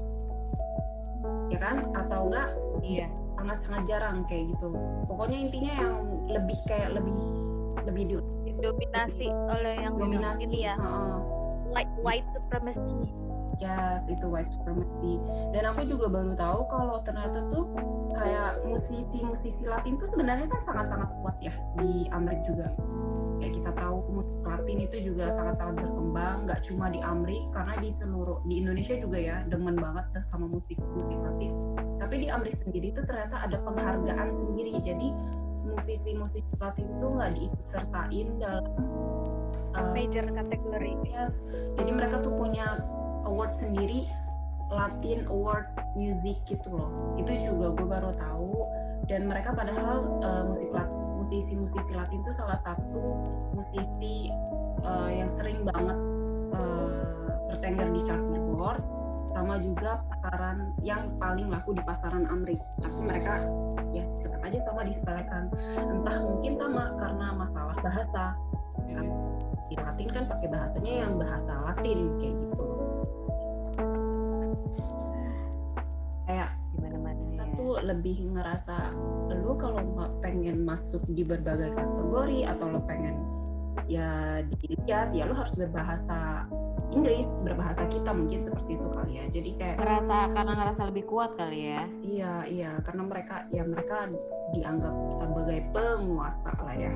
ya 1.52 1.58
kan? 1.60 1.84
Atau 1.92 2.32
enggak 2.32 2.48
iya. 2.80 3.06
sangat 3.36 3.58
sangat 3.68 3.82
jarang 3.86 4.24
kayak 4.24 4.48
gitu. 4.56 4.72
Pokoknya 5.04 5.38
intinya 5.44 5.72
yang 5.76 5.94
lebih 6.32 6.58
kayak 6.64 6.96
lebih 6.96 7.20
lebih 7.84 8.04
dominasi 8.64 9.28
oleh 9.28 9.76
yang 9.84 9.94
dominasi 10.00 10.48
ini 10.48 10.72
ya. 10.72 10.74
uh, 10.80 11.20
white 11.68 11.90
white 12.00 12.26
supremacy 12.32 13.12
yes 13.58 14.06
itu 14.10 14.26
white 14.26 14.50
supremacy. 14.50 15.18
Dan 15.54 15.68
aku 15.70 15.86
juga 15.86 16.10
baru 16.10 16.32
tahu 16.34 16.60
kalau 16.70 16.96
ternyata 17.02 17.38
tuh 17.50 17.70
kayak 18.14 18.62
musisi-musisi 18.66 19.66
Latin 19.66 19.98
tuh 19.98 20.08
sebenarnya 20.08 20.46
kan 20.46 20.60
sangat-sangat 20.62 21.10
kuat 21.20 21.36
ya 21.42 21.54
di 21.78 22.06
Amerika 22.14 22.42
juga. 22.48 22.66
Kayak 23.42 23.52
kita 23.60 23.70
tahu 23.74 23.96
musik 24.14 24.38
Latin 24.46 24.78
itu 24.78 24.96
juga 25.12 25.24
sangat-sangat 25.34 25.74
berkembang 25.82 26.36
nggak 26.46 26.60
cuma 26.64 26.86
di 26.88 27.00
Amerika 27.02 27.60
karena 27.60 27.74
di 27.82 27.90
seluruh 27.90 28.38
di 28.46 28.54
Indonesia 28.62 28.94
juga 28.96 29.18
ya 29.18 29.36
demen 29.50 29.76
banget 29.76 30.06
sama 30.22 30.46
musik 30.46 30.78
musik 30.94 31.18
Latin. 31.18 31.52
Tapi 31.98 32.14
di 32.24 32.28
Amerika 32.30 32.62
sendiri 32.62 32.92
itu 32.94 33.00
ternyata 33.02 33.42
ada 33.44 33.58
penghargaan 33.64 34.30
sendiri. 34.30 34.78
Jadi 34.78 35.08
musisi-musisi 35.64 36.52
Latin 36.60 36.86
itu 36.86 37.06
nggak 37.08 37.30
diikut 37.36 37.64
sertain 37.64 38.28
dalam 38.38 38.64
uh, 39.74 39.88
major 39.96 40.24
kategori. 40.28 40.92
Yes, 41.08 41.32
jadi 41.80 41.90
mereka 41.90 42.20
tuh 42.20 42.36
punya 42.36 42.84
award 43.24 43.56
sendiri 43.56 44.06
Latin 44.72 45.28
Award 45.28 45.68
Music 45.96 46.40
gitu 46.48 46.68
loh. 46.72 47.16
Itu 47.16 47.32
juga 47.40 47.72
gue 47.76 47.86
baru 47.86 48.10
tahu 48.16 48.52
dan 49.08 49.28
mereka 49.28 49.52
padahal 49.52 50.20
uh, 50.24 50.42
musik 50.48 50.72
musisi-musisi 51.24 51.92
Latin 51.96 52.20
itu 52.20 52.32
salah 52.36 52.60
satu 52.60 53.00
musisi 53.56 54.28
uh, 54.84 55.08
yang 55.08 55.30
sering 55.32 55.64
banget 55.64 55.98
uh, 56.52 56.92
bertengger 57.48 57.88
di 57.96 58.00
chart 58.04 58.20
Billboard 58.28 58.84
sama 59.34 59.58
juga 59.58 59.98
pasaran 60.06 60.70
yang 60.78 61.10
paling 61.18 61.50
laku 61.50 61.74
di 61.74 61.82
pasaran 61.82 62.24
Amerika 62.30 62.62
tapi 62.78 62.98
mereka 63.02 63.34
ya 63.90 64.06
tetap 64.22 64.40
aja 64.46 64.58
sama 64.62 64.86
disepelekan. 64.86 65.50
Entah 65.74 66.16
mungkin 66.22 66.52
sama 66.54 66.94
karena 66.94 67.26
masalah 67.34 67.76
bahasa. 67.82 68.38
Kan 68.94 69.06
di 69.66 69.74
Latin 69.74 70.08
kan 70.14 70.24
pakai 70.30 70.48
bahasanya 70.50 70.92
yang 71.02 71.12
bahasa 71.18 71.52
Latin 71.66 71.98
kayak 72.22 72.34
gitu. 72.38 72.66
Kayak 76.24 76.50
gimana 76.74 76.96
mana 77.02 77.22
kita 77.26 77.44
ya. 77.44 77.54
tuh 77.58 77.72
lebih 77.82 78.16
ngerasa 78.38 78.76
lu 79.34 79.52
kalau 79.58 79.82
pengen 80.22 80.62
masuk 80.62 81.02
di 81.10 81.26
berbagai 81.26 81.74
kategori 81.74 82.48
atau 82.48 82.66
lo 82.70 82.80
pengen 82.86 83.18
ya 83.84 84.40
dilihat 84.62 85.12
ya 85.12 85.28
lo 85.28 85.36
harus 85.36 85.52
berbahasa 85.58 86.48
Inggris 86.94 87.28
berbahasa 87.42 87.84
kita 87.90 88.10
mungkin 88.14 88.40
seperti 88.46 88.78
itu 88.78 88.86
kali 88.86 89.12
ya 89.18 89.24
jadi 89.28 89.50
kayak 89.58 89.76
ngerasa 89.82 90.18
karena 90.30 90.52
ngerasa 90.54 90.82
lebih 90.94 91.04
kuat 91.10 91.30
kali 91.34 91.58
ya 91.74 91.82
iya 92.06 92.32
iya 92.46 92.70
karena 92.86 93.02
mereka 93.02 93.36
ya 93.50 93.62
mereka 93.66 94.08
dianggap 94.54 94.94
sebagai 95.18 95.58
penguasa 95.74 96.52
lah 96.62 96.76
ya 96.78 96.94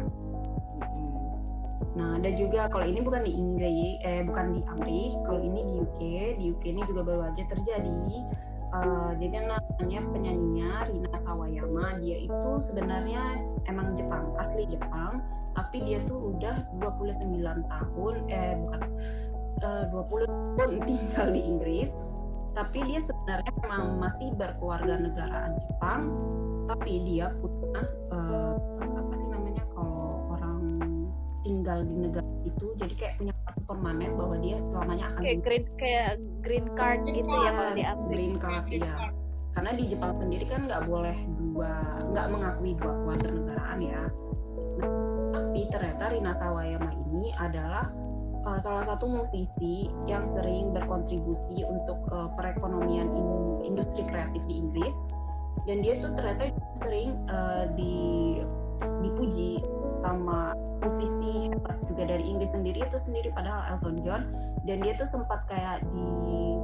Nah, 1.99 2.14
ada 2.14 2.31
juga 2.31 2.71
kalau 2.71 2.87
ini 2.87 3.02
bukan 3.02 3.26
di 3.26 3.35
Inggris, 3.35 3.99
eh 4.07 4.23
bukan 4.23 4.55
di 4.55 4.62
Amerika, 4.71 5.19
kalau 5.26 5.40
ini 5.43 5.67
di 5.67 5.75
UK. 5.83 6.00
Di 6.38 6.45
UK 6.55 6.64
ini 6.71 6.83
juga 6.87 7.02
baru 7.02 7.26
aja 7.26 7.43
terjadi. 7.43 8.23
Uh, 8.71 9.17
jadi 9.19 9.50
namanya 9.50 10.00
penyanyinya 10.14 10.87
Rina 10.87 11.11
Sawayama. 11.26 11.99
Dia 11.99 12.23
itu 12.23 12.50
sebenarnya 12.62 13.43
emang 13.67 13.99
Jepang, 13.99 14.31
asli 14.38 14.71
Jepang, 14.71 15.26
tapi 15.59 15.83
dia 15.83 15.99
tuh 16.07 16.38
udah 16.38 16.62
29 16.78 17.67
tahun, 17.67 18.14
eh 18.31 18.55
bukan 18.62 18.81
uh, 19.62 19.84
20 19.90 20.58
tahun 20.58 20.70
tinggal 20.88 21.26
di 21.32 21.40
Inggris. 21.42 21.92
Tapi 22.56 22.78
dia 22.90 23.00
sebenarnya 23.06 23.52
memang 23.62 24.02
masih 24.02 24.34
berkeluarga 24.34 24.98
negaraan 24.98 25.54
Jepang. 25.62 26.02
Tapi 26.68 26.92
dia 27.06 27.32
punya 27.38 27.82
uh, 28.12 28.54
apa 28.82 29.12
sih 29.14 29.28
namanya 29.30 29.58
tinggal 31.48 31.80
di 31.80 31.96
negara 31.96 32.28
itu 32.44 32.66
jadi 32.76 32.94
kayak 32.94 33.14
punya 33.16 33.34
kartu 33.44 33.60
permanen 33.64 34.10
bahwa 34.20 34.36
dia 34.36 34.56
selamanya 34.68 35.04
akan 35.08 35.20
kayak 35.24 35.38
green 35.40 35.64
kayak 35.80 36.12
green 36.44 36.66
card 36.76 37.00
gitu 37.08 37.24
ya 37.24 37.50
kalau 37.56 37.72
di 37.72 37.84
Amerika. 37.88 38.08
green 38.12 38.34
card 38.36 38.66
ya 38.68 38.94
karena 39.56 39.70
di 39.74 39.84
Jepang 39.88 40.12
sendiri 40.14 40.44
kan 40.44 40.60
nggak 40.68 40.82
boleh 40.84 41.16
dua 41.40 41.72
nggak 42.12 42.26
mengakui 42.30 42.72
dua 42.78 42.92
keluarga 42.94 43.28
negaraan 43.32 43.80
ya. 43.82 44.02
Tapi 45.34 45.60
ternyata 45.72 46.04
Rina 46.14 46.32
Sawayama 46.36 46.90
ini 46.94 47.34
adalah 47.34 47.90
uh, 48.49 48.59
salah 48.64 48.85
satu 48.88 49.05
musisi 49.05 49.93
yang 50.09 50.25
sering 50.25 50.73
berkontribusi 50.73 51.69
untuk 51.69 52.00
uh, 52.09 52.33
perekonomian 52.33 53.12
in, 53.12 53.28
industri 53.69 54.02
kreatif 54.09 54.40
di 54.49 54.64
Inggris. 54.64 54.97
Dan 55.69 55.85
dia 55.85 56.00
tuh 56.00 56.17
ternyata 56.17 56.49
sering 56.81 57.12
uh, 57.28 57.69
di 57.76 57.97
dipuji 59.02 59.59
sama 60.00 60.55
musisi 60.81 61.50
hebat 61.50 61.76
juga 61.90 62.07
dari 62.07 62.25
Inggris 62.25 62.55
sendiri 62.55 62.87
itu 62.87 62.97
sendiri 62.97 63.28
padahal 63.37 63.76
Elton 63.76 64.00
John. 64.00 64.33
Dan 64.64 64.81
dia 64.81 64.97
tuh 64.97 65.09
sempat 65.12 65.45
kayak 65.50 65.85
di 65.93 66.57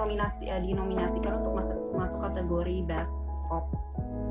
nominasi 0.00 0.48
uh, 0.48 0.62
dinominasikan 0.64 1.44
untuk 1.44 1.52
masuk 1.60 1.78
masuk 1.92 2.18
kategori 2.24 2.76
best 2.88 3.14
pop 3.52 3.68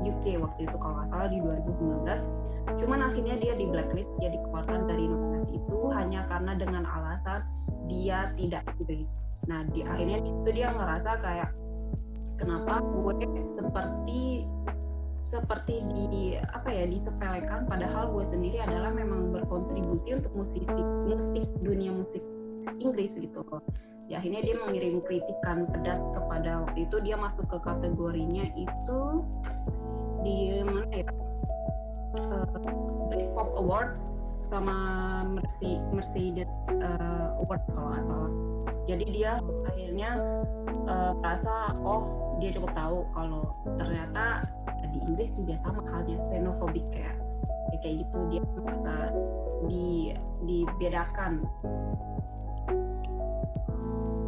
UK 0.04 0.38
waktu 0.40 0.68
itu 0.68 0.76
kalau 0.76 1.00
nggak 1.00 1.08
salah 1.08 1.28
di 1.32 1.38
2019 1.40 2.78
cuman 2.84 3.00
akhirnya 3.12 3.36
dia 3.40 3.52
di 3.56 3.66
blacklist 3.68 4.12
dia 4.20 4.32
dikeluarkan 4.32 4.88
dari 4.88 5.04
nominasi 5.08 5.60
itu 5.60 5.78
hanya 5.92 6.24
karena 6.28 6.52
dengan 6.56 6.84
alasan 6.84 7.44
dia 7.88 8.32
tidak 8.36 8.64
Inggris 8.80 9.08
nah 9.44 9.64
di 9.68 9.84
akhirnya 9.84 10.24
itu 10.24 10.48
dia 10.52 10.72
ngerasa 10.72 11.20
kayak 11.20 11.50
kenapa 12.40 12.80
gue 12.80 13.14
seperti 13.48 14.48
seperti 15.24 15.82
di 15.90 16.36
apa 16.38 16.70
ya 16.70 16.84
disepelekan 16.86 17.66
padahal 17.66 18.12
gue 18.12 18.24
sendiri 18.28 18.60
adalah 18.62 18.92
memang 18.92 19.34
berkontribusi 19.34 20.14
untuk 20.14 20.32
musisi 20.36 20.80
musik 21.08 21.44
dunia 21.64 21.90
musik 21.90 22.22
Inggris 22.80 23.16
gitu 23.18 23.42
ya 24.08 24.20
akhirnya 24.20 24.44
dia 24.44 24.56
mengirim 24.60 25.00
kritikan 25.00 25.64
pedas 25.72 26.00
kepada 26.12 26.68
waktu 26.68 26.84
itu 26.84 26.96
dia 27.00 27.16
masuk 27.16 27.48
ke 27.48 27.58
kategorinya 27.64 28.44
itu 28.52 29.00
di 30.24 30.64
mana 30.64 30.90
ya? 30.90 31.06
Uh, 32.14 32.46
Pop 33.34 33.50
Awards 33.58 34.00
sama 34.46 34.76
Mercy 35.26 35.82
Mercedes 35.90 36.52
uh, 36.70 37.34
Award 37.42 37.62
kalau 37.74 37.88
nggak 37.90 38.04
salah. 38.06 38.32
Jadi 38.86 39.04
dia 39.10 39.42
akhirnya 39.66 40.10
uh, 40.86 41.12
merasa 41.18 41.74
oh 41.82 42.38
dia 42.38 42.54
cukup 42.54 42.70
tahu 42.76 42.98
kalau 43.16 43.42
ternyata 43.80 44.46
di 44.94 45.02
Inggris 45.02 45.34
juga 45.34 45.58
sama 45.58 45.82
halnya 45.90 46.14
xenofobik 46.30 46.86
kayak 46.94 47.18
ya 47.74 47.78
kayak 47.82 47.96
gitu. 48.06 48.18
Dia 48.30 48.40
merasa 48.54 48.94
di 49.66 50.14
dibedakan 50.46 51.42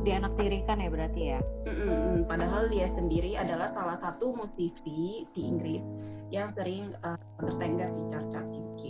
dianaktirikan 0.07 0.79
ya 0.79 0.89
berarti 0.89 1.23
ya? 1.35 1.41
Mm-mm. 1.67 2.25
padahal 2.25 2.71
dia 2.71 2.87
sendiri 2.95 3.35
adalah 3.35 3.67
salah 3.67 3.99
satu 3.99 4.31
musisi 4.33 5.27
di 5.35 5.43
Inggris 5.43 5.83
yang 6.31 6.47
sering 6.49 6.95
uh, 7.03 7.19
bertengger 7.37 7.91
di 7.93 8.03
chart-chart 8.07 8.47
UK 8.49 8.83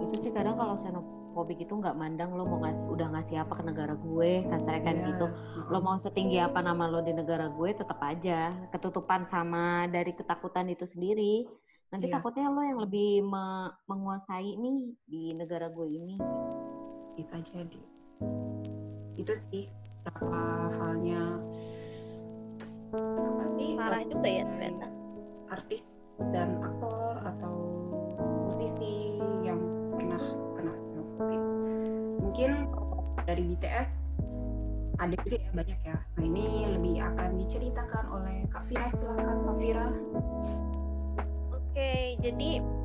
itu 0.00 0.14
sih 0.22 0.32
kadang 0.32 0.56
kalau 0.56 0.74
xenofobik 0.80 1.60
itu 1.60 1.70
nggak 1.70 1.94
mandang 1.94 2.34
lo 2.34 2.42
mau 2.42 2.58
ngasih 2.58 2.86
udah 2.88 3.08
ngasih 3.14 3.36
apa 3.38 3.52
ke 3.52 3.62
negara 3.62 3.94
gue 3.94 4.30
kasarnya 4.48 4.82
kan 4.82 4.96
Iya. 4.96 5.06
gitu. 5.12 5.26
Lo 5.70 5.78
mau 5.78 5.96
setinggi 6.00 6.38
apa 6.40 6.58
nama 6.58 6.88
lo 6.88 6.98
di 6.98 7.14
negara 7.14 7.46
gue 7.46 7.70
tetap 7.70 8.00
aja 8.02 8.50
ketutupan 8.72 9.28
sama 9.28 9.86
dari 9.86 10.10
ketakutan 10.10 10.66
itu 10.66 10.82
sendiri. 10.88 11.46
Nanti 11.90 12.10
Yes. 12.10 12.14
takutnya 12.18 12.50
lo 12.50 12.62
yang 12.62 12.80
lebih 12.80 13.22
me- 13.22 13.70
menguasai 13.86 14.56
nih 14.56 14.80
di 15.06 15.22
negara 15.30 15.70
gue 15.70 15.86
ini. 15.86 16.16
Bisa 17.14 17.38
jadi 17.38 17.82
itu 19.20 19.36
sih 19.52 19.64
berapa 20.00 20.40
halnya 20.80 21.36
apa 22.96 23.44
sih 23.52 23.76
parah 23.76 24.02
juga 24.08 24.28
ya 24.32 24.44
ternyata. 24.48 24.88
artis 25.50 25.84
dan 26.32 26.62
aktor 26.62 27.20
atau 27.20 27.54
musisi 28.48 29.20
yang 29.44 29.60
pernah 29.92 30.22
kena 30.56 30.72
xenofobia 30.72 31.42
mungkin 32.22 32.50
dari 33.28 33.42
BTS 33.44 33.90
ada 35.00 35.16
juga 35.24 35.36
ya 35.40 35.50
banyak 35.56 35.80
ya. 35.80 35.96
Nah 35.96 36.24
ini 36.28 36.68
lebih 36.76 37.00
akan 37.00 37.40
diceritakan 37.40 38.04
oleh 38.12 38.44
Kak 38.52 38.68
Vira 38.68 38.88
silakan 38.92 39.36
Kak 39.48 39.56
Vira 39.56 39.88
Oke, 41.56 42.20
jadi 42.20 42.60
hmm, 42.60 42.79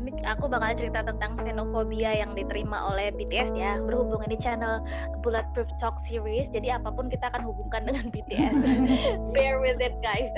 ini 0.00 0.16
aku 0.24 0.48
bakal 0.48 0.72
cerita 0.80 1.04
tentang 1.04 1.36
xenofobia 1.36 2.16
yang 2.16 2.32
diterima 2.32 2.88
oleh 2.88 3.12
BTS 3.12 3.52
ya. 3.52 3.76
Berhubung 3.84 4.24
ini 4.24 4.40
channel 4.40 4.80
Bulletproof 5.20 5.68
Talk 5.76 6.00
series, 6.08 6.48
jadi 6.56 6.80
apa 6.80 6.88
pun 6.88 7.12
kita 7.12 7.28
akan 7.28 7.44
hubungkan 7.44 7.84
dengan 7.84 8.08
BTS. 8.08 8.54
Bear 9.36 9.60
with 9.60 9.78
it 9.78 9.92
guys. 10.00 10.32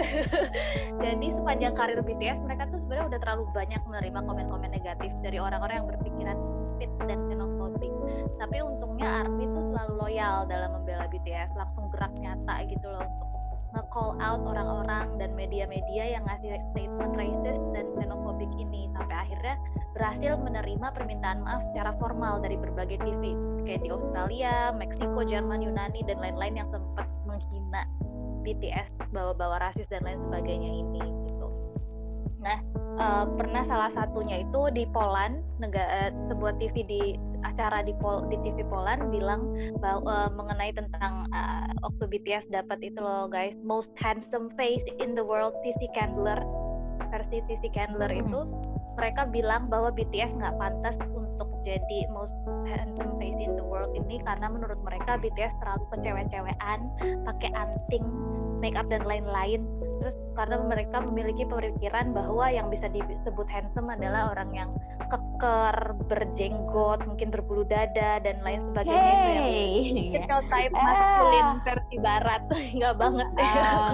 jadi 1.05 1.27
sepanjang 1.39 1.73
karir 1.79 2.03
BTS 2.03 2.39
mereka 2.43 2.67
tuh 2.75 2.83
sebenarnya 2.83 3.07
udah 3.15 3.21
terlalu 3.23 3.43
banyak 3.55 3.83
menerima 3.87 4.21
komen-komen 4.27 4.71
negatif 4.75 5.11
dari 5.23 5.39
orang-orang 5.39 5.83
yang 5.83 5.89
berpikiran 5.89 6.37
sempit 6.37 6.91
dan 7.07 7.19
xenofobik. 7.31 7.95
Tapi 8.43 8.57
untungnya 8.59 9.23
ARMY 9.23 9.45
tuh 9.47 9.65
selalu 9.71 9.93
loyal 10.03 10.37
dalam 10.51 10.71
membela 10.75 11.07
BTS, 11.07 11.55
langsung 11.55 11.87
gerak 11.95 12.13
nyata 12.19 12.67
gitu 12.67 12.87
loh 12.91 13.07
untuk 13.07 13.32
nge-call 13.73 14.21
out 14.21 14.43
orang-orang 14.45 15.17
dan 15.17 15.33
media-media 15.33 16.17
yang 16.19 16.25
ngasih 16.29 16.61
statement 16.73 17.13
racist 17.17 17.65
dan 17.73 17.89
xenophobic 17.97 18.49
ini 18.61 18.89
sampai 18.93 19.17
akhirnya 19.17 19.57
berhasil 19.97 20.33
menerima 20.41 20.87
permintaan 20.93 21.45
maaf 21.45 21.61
secara 21.73 21.97
formal 21.97 22.41
dari 22.41 22.57
berbagai 22.57 23.01
TV 23.01 23.33
kayak 23.65 23.83
di 23.85 23.91
Australia, 23.93 24.73
Meksiko, 24.77 25.21
Jerman, 25.25 25.65
Yunani 25.65 26.01
dan 26.05 26.21
lain-lain 26.21 26.65
yang 26.65 26.69
sempat 26.73 27.09
menghina 27.25 27.89
BTS 28.43 28.89
bawa-bawa 29.15 29.71
rasis 29.71 29.87
dan 29.89 30.03
lain 30.03 30.19
sebagainya 30.29 30.71
ini. 30.83 31.22
Nah, 32.43 32.59
eh, 32.99 33.25
pernah 33.39 33.63
salah 33.71 33.91
satunya 33.95 34.43
itu 34.43 34.61
di 34.75 34.85
Poland, 34.91 35.41
negara 35.63 36.11
sebuah 36.29 36.59
TV 36.59 36.83
di 36.85 37.03
acara 37.43 37.83
di 37.83 37.95
Pol 37.99 38.27
di 38.31 38.39
TV 38.43 38.65
Poland 38.67 39.11
bilang 39.11 39.55
bahwa 39.83 40.31
mengenai 40.33 40.73
tentang 40.73 41.27
uh, 41.35 41.69
waktu 41.83 42.05
BTS 42.09 42.49
dapat 42.49 42.79
itu 42.81 42.99
loh 43.03 43.27
guys 43.29 43.55
most 43.67 43.91
handsome 43.99 44.49
face 44.55 44.83
in 45.03 45.19
the 45.19 45.25
world 45.25 45.53
TC 45.67 45.91
Candler 45.93 46.39
versi 47.13 47.45
TC 47.51 47.69
Candler 47.77 48.09
Hmm. 48.09 48.23
itu 48.25 48.41
mereka 48.97 49.29
bilang 49.29 49.69
bahwa 49.73 49.93
BTS 49.93 50.33
nggak 50.37 50.57
pantas 50.57 50.97
untuk 51.13 51.49
jadi 51.65 52.09
most 52.13 52.35
handsome 52.69 53.17
face 53.21 53.41
in 53.41 53.57
the 53.57 53.65
world 53.65 53.93
ini 53.93 54.21
karena 54.25 54.49
menurut 54.49 54.79
mereka 54.85 55.21
BTS 55.21 55.53
terlalu 55.61 55.85
kecewe-cewean 55.97 56.81
pakai 57.29 57.51
anting 57.53 58.05
make 58.63 58.79
up 58.79 58.87
dan 58.89 59.03
lain-lain 59.05 59.65
terus 60.03 60.19
karena 60.35 60.59
mereka 60.67 60.99
memiliki 60.99 61.47
pemikiran 61.47 62.11
bahwa 62.11 62.51
yang 62.51 62.67
bisa 62.67 62.91
disebut 62.91 63.47
handsome 63.47 63.87
adalah 63.87 64.35
orang 64.35 64.51
yang 64.51 64.71
keker 65.07 65.95
berjenggot 66.11 67.07
mungkin 67.07 67.31
berbulu 67.31 67.63
dada 67.71 68.19
dan 68.19 68.43
lain 68.43 68.67
sebagainya. 68.75 68.99
Itu 68.99 69.31
yang 69.31 69.47
hey. 69.47 69.71
stereotype 70.11 70.73
Ah. 70.75 70.83
maskulin 70.83 71.49
versi 71.63 71.97
barat. 72.03 72.43
Nggak 72.83 72.95
banget 72.99 73.29
deh 73.39 73.47
Ah, 73.47 73.93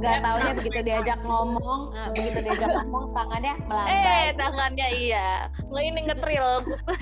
nggak 0.00 0.16
taunya 0.24 0.52
begitu 0.56 0.78
diajak 0.80 1.20
ngomong 1.28 1.92
eh, 1.92 2.08
begitu 2.16 2.38
diajak 2.40 2.72
ngomong 2.72 3.12
tangannya 3.12 3.52
eh 3.52 3.64
melambai 3.68 4.32
tangannya 4.32 4.88
iya. 4.96 5.28
Nggak 5.68 5.84
ini 5.84 6.00
ngetril 6.08 6.48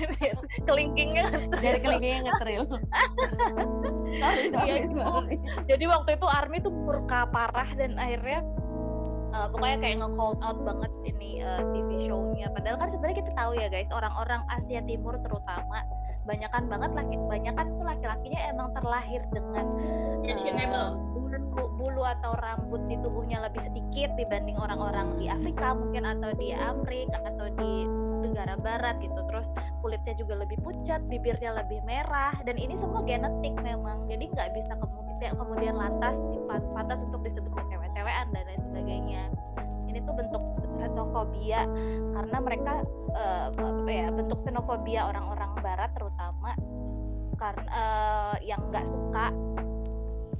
kelingkingnya 0.67 1.25
dari 1.63 1.79
kelingkingnya 1.79 2.19
ngetril 2.27 2.63
sorry 4.19 4.43
Iya, 4.49 4.53
sorry 4.53 4.79
gitu. 4.83 4.95
sorry 4.99 5.35
jadi 5.67 5.83
waktu 5.89 6.09
itu 6.19 6.27
Army 6.27 6.57
tuh 6.61 6.73
murka 6.73 7.19
parah 7.31 7.69
dan 7.79 7.95
akhirnya 7.95 8.39
uh, 9.33 9.47
pokoknya 9.51 9.77
kayak 9.81 9.95
nge-call 10.01 10.33
out 10.41 10.59
banget 10.65 10.91
ini 11.05 11.31
uh, 11.45 11.61
TV 11.73 11.89
show-nya. 12.09 12.47
Padahal 12.53 12.77
kan 12.81 12.89
sebenarnya 12.91 13.17
kita 13.21 13.31
tahu 13.37 13.51
ya 13.57 13.67
guys 13.69 13.89
orang-orang 13.93 14.41
Asia 14.49 14.81
Timur 14.85 15.15
terutama 15.21 15.79
banyakan 16.27 16.63
banget 16.69 16.91
laki 16.93 17.15
banyakan 17.25 17.65
tuh 17.73 17.85
laki-lakinya 17.89 18.41
emang 18.53 18.69
terlahir 18.77 19.21
dengan 19.33 19.65
uh, 20.69 20.91
bulu 21.15 21.65
bulu 21.77 22.01
atau 22.05 22.37
rambut 22.37 22.81
di 22.85 22.95
tubuhnya 23.01 23.41
lebih 23.49 23.65
sedikit 23.65 24.13
dibanding 24.13 24.57
orang-orang 24.59 25.17
di 25.17 25.25
Afrika 25.25 25.73
mungkin 25.73 26.05
atau 26.05 26.29
di 26.37 26.53
Amerika 26.53 27.17
atau 27.23 27.47
di 27.57 27.71
negara 28.29 28.53
barat 28.61 28.95
gitu. 29.01 29.19
Terus 29.27 29.47
kulitnya 29.81 30.13
juga 30.15 30.39
lebih 30.39 30.57
pucat 30.61 31.01
bibirnya 31.09 31.57
lebih 31.59 31.81
merah 31.83 32.33
dan 32.45 32.55
ini 32.55 32.77
semua 32.77 33.01
genetik 33.03 33.57
memang. 33.59 34.05
Jadi 34.05 34.29
nggak 34.29 34.49
bisa 34.53 34.73
kemudian 34.77 35.33
kemudian 35.35 35.75
lantas 35.75 36.15
pantas 36.49 36.99
untuk 37.03 37.21
disebut 37.25 37.51
cewek-cewekan 37.67 38.27
dan 38.31 38.43
lain 38.45 38.61
sebagainya. 38.71 39.23
Ini 39.89 39.99
tuh 40.05 40.15
bentuk 40.15 40.43
xenofobia 40.79 41.65
karena 42.15 42.37
mereka 42.39 42.73
apa 43.59 43.89
ya 43.91 44.07
bentuk 44.13 44.39
xenofobia 44.45 45.09
orang-orang 45.09 45.51
barat 45.59 45.91
terutama 45.97 46.53
karena 47.39 47.71
eh, 47.71 48.35
yang 48.51 48.61
nggak 48.69 48.85
suka 48.85 49.25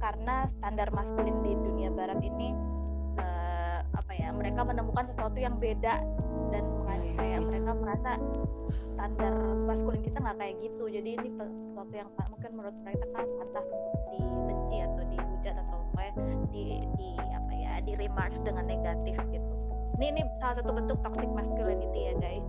karena 0.00 0.48
standar 0.60 0.88
maskulin 0.92 1.40
di 1.44 1.52
dunia 1.56 1.88
barat 1.92 2.20
ini 2.20 2.52
eh, 3.16 3.78
apa 3.82 4.12
ya 4.14 4.30
mereka 4.30 4.60
menemukan 4.62 5.08
sesuatu 5.12 5.40
yang 5.40 5.56
beda 5.56 6.00
dan 6.50 6.64
Iya, 6.66 6.96
iya, 7.00 7.16
kayak 7.16 7.38
iya. 7.40 7.46
mereka 7.46 7.70
ngerasa 7.74 8.10
standar 8.94 9.32
maskulin 9.66 10.02
kita 10.04 10.18
nggak 10.20 10.36
kayak 10.36 10.54
gitu. 10.60 10.84
Jadi 10.90 11.08
ini 11.16 11.28
sesuatu 11.38 11.94
yang 11.94 12.08
mungkin 12.30 12.50
menurut 12.54 12.76
mereka 12.84 13.06
kan 13.14 13.26
pantas 13.26 13.66
untuk 13.70 14.02
dibenci 14.12 14.76
atau 14.84 15.02
dihujat 15.08 15.54
atau 15.56 15.78
apa 15.90 16.00
ya, 16.02 16.12
di 16.52 16.64
di 16.98 17.08
apa 17.16 17.52
ya 17.54 17.72
di 17.82 17.92
remarks 17.96 18.38
dengan 18.44 18.64
negatif 18.68 19.16
gitu. 19.32 19.50
Ini 20.00 20.06
ini 20.16 20.22
salah 20.40 20.54
satu 20.60 20.70
bentuk 20.72 20.98
toxic 21.04 21.30
masculinity 21.32 22.00
ya 22.08 22.14
guys 22.20 22.46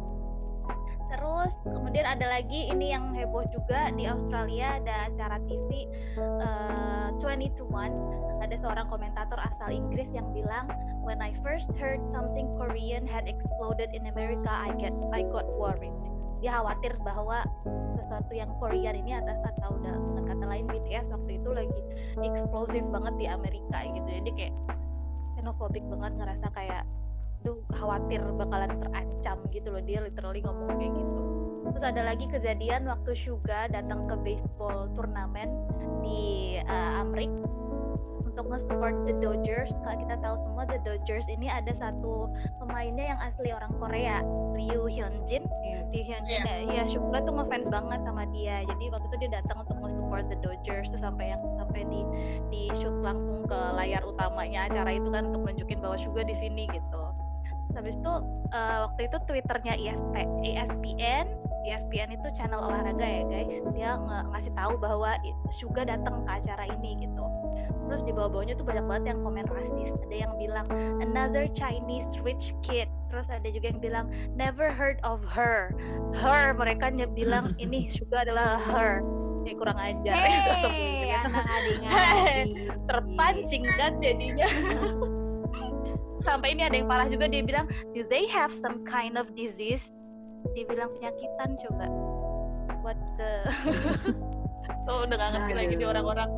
terus 1.12 1.52
kemudian 1.68 2.08
ada 2.08 2.26
lagi 2.40 2.72
ini 2.72 2.96
yang 2.96 3.12
heboh 3.12 3.44
juga 3.52 3.92
di 3.94 4.08
Australia 4.08 4.80
ada 4.80 5.12
acara 5.12 5.38
TV 5.46 5.86
uh, 6.18 7.12
20 7.20 7.60
to 7.60 7.68
1 7.68 8.42
ada 8.42 8.56
seorang 8.64 8.88
komentator 8.90 9.38
asal 9.38 9.70
Inggris 9.70 10.08
yang 10.16 10.32
bilang 10.34 10.72
when 11.06 11.22
I 11.22 11.34
first 11.46 11.70
heard 11.78 12.00
something 12.14 12.48
Korean 12.58 13.06
had 13.06 13.26
exploded 13.26 13.90
in 13.94 14.10
America 14.10 14.50
I 14.50 14.74
get 14.78 14.94
I 15.14 15.26
got 15.30 15.46
worried. 15.58 15.94
Dia 16.42 16.58
khawatir 16.58 16.98
bahwa 17.06 17.46
sesuatu 18.02 18.34
yang 18.34 18.50
Korean 18.58 18.98
ini 18.98 19.14
atas 19.14 19.38
atau 19.56 19.78
dengan 19.78 20.26
kata 20.26 20.46
lain 20.50 20.66
BTS 20.70 21.06
waktu 21.14 21.32
itu 21.38 21.50
lagi 21.54 21.82
eksplosif 22.18 22.82
banget 22.90 23.14
di 23.22 23.26
Amerika 23.30 23.78
gitu. 23.86 24.10
Jadi 24.10 24.32
kayak 24.34 24.56
xenophobic 25.38 25.86
banget 25.86 26.12
ngerasa 26.18 26.48
kayak 26.54 26.84
duh 27.42 27.58
khawatir 27.74 28.22
bakalan 28.38 28.78
terancam 28.78 29.38
gitu 29.50 29.68
loh 29.74 29.84
dia 29.84 30.00
literally 30.02 30.42
ngomong 30.46 30.78
kayak 30.78 30.94
gitu. 30.94 31.22
Terus 31.72 31.86
ada 31.88 32.02
lagi 32.04 32.26
kejadian 32.28 32.90
waktu 32.90 33.12
Suga 33.26 33.70
datang 33.70 34.10
ke 34.10 34.16
baseball 34.26 34.90
turnamen 34.98 35.50
di 36.02 36.58
uh, 36.66 37.02
Amrik 37.02 37.32
untuk 38.32 38.48
nge-support 38.48 38.96
the 39.06 39.14
Dodgers. 39.20 39.70
Kalau 39.84 39.98
kita 40.00 40.16
tahu 40.24 40.36
semua 40.46 40.64
the 40.66 40.80
Dodgers 40.82 41.28
ini 41.30 41.52
ada 41.52 41.70
satu 41.78 42.32
pemainnya 42.64 43.14
yang 43.14 43.20
asli 43.22 43.50
orang 43.54 43.74
Korea 43.78 44.24
Ryu 44.56 44.88
Hyunjin. 44.88 45.44
Yeah. 45.66 45.84
Ryu 45.92 46.04
Hyunjin 46.06 46.42
yeah. 46.46 46.58
ya, 46.66 46.82
ya 46.82 46.84
Suga 46.90 47.22
tuh 47.28 47.34
ngefans 47.36 47.68
banget 47.70 48.00
sama 48.08 48.24
dia. 48.34 48.64
Jadi 48.66 48.84
waktu 48.90 49.06
itu 49.12 49.18
dia 49.28 49.32
datang 49.42 49.58
untuk 49.62 49.78
nge-support 49.82 50.26
the 50.34 50.38
Dodgers 50.42 50.88
tuh 50.90 51.02
sampai 51.02 51.34
yang 51.36 51.42
sampai 51.62 51.82
di 51.88 52.02
di 52.50 52.62
shoot 52.80 52.96
langsung 53.06 53.46
ke 53.46 53.60
layar 53.78 54.02
utamanya 54.06 54.66
acara 54.72 54.92
itu 54.96 55.10
kan 55.14 55.30
untuk 55.30 55.46
menunjukin 55.46 55.80
bahwa 55.84 55.98
Suga 56.02 56.26
di 56.26 56.36
sini 56.42 56.66
gitu 56.72 57.02
habis 57.76 57.96
itu 57.96 58.14
uh, 58.52 58.78
waktu 58.90 59.08
itu 59.08 59.18
twitternya 59.28 59.74
ISP, 59.80 60.16
ESPN 60.44 61.28
ESPN 61.62 62.18
itu 62.18 62.28
channel 62.34 62.62
olahraga 62.62 63.06
ya 63.06 63.24
guys. 63.30 63.64
Dia 63.74 63.94
ng 63.98 64.34
ngasih 64.34 64.54
tahu 64.58 64.74
bahwa 64.82 65.14
Suga 65.54 65.86
datang 65.86 66.26
ke 66.26 66.30
acara 66.42 66.66
ini 66.80 67.06
gitu. 67.06 67.26
Terus 67.86 68.02
di 68.08 68.12
bawah-bawahnya 68.16 68.56
tuh 68.56 68.66
banyak 68.66 68.86
banget 68.88 69.06
yang 69.14 69.20
komen 69.22 69.46
rasis. 69.46 69.94
Ada 70.10 70.16
yang 70.16 70.34
bilang 70.40 70.68
another 71.04 71.46
Chinese 71.54 72.10
rich 72.26 72.56
kid. 72.66 72.90
Terus 73.12 73.28
ada 73.30 73.46
juga 73.52 73.68
yang 73.70 73.82
bilang 73.84 74.06
never 74.34 74.72
heard 74.74 74.98
of 75.06 75.22
her. 75.28 75.76
Her 76.18 76.56
mereka 76.56 76.90
bilang 77.14 77.54
ini 77.64 77.92
Suga 77.94 78.26
adalah 78.26 78.58
her. 78.58 79.06
Ya 79.46 79.54
kurang 79.58 79.78
ajar. 79.78 80.14
Hey, 80.18 80.34
itu 80.38 80.52
sebenarnya 80.66 81.92
terpancing 82.90 83.66
kan 83.78 83.98
jadinya 84.02 84.50
sampai 86.24 86.54
ini 86.56 86.66
ada 86.66 86.76
yang 86.78 86.88
parah 86.90 87.08
juga 87.10 87.28
dia 87.28 87.42
bilang 87.44 87.66
do 87.94 88.02
they 88.08 88.26
have 88.30 88.54
some 88.54 88.82
kind 88.88 89.18
of 89.18 89.30
disease? 89.34 89.84
Dia 90.58 90.66
bilang 90.66 90.90
penyakitan 90.98 91.58
coba. 91.68 91.86
What 92.82 92.98
the 93.22 93.46
tuh 94.90 94.98
udah 95.06 95.16
gak 95.18 95.30
ngerti 95.38 95.54
lagi 95.54 95.74
di 95.78 95.86
orang-orang 95.86 96.30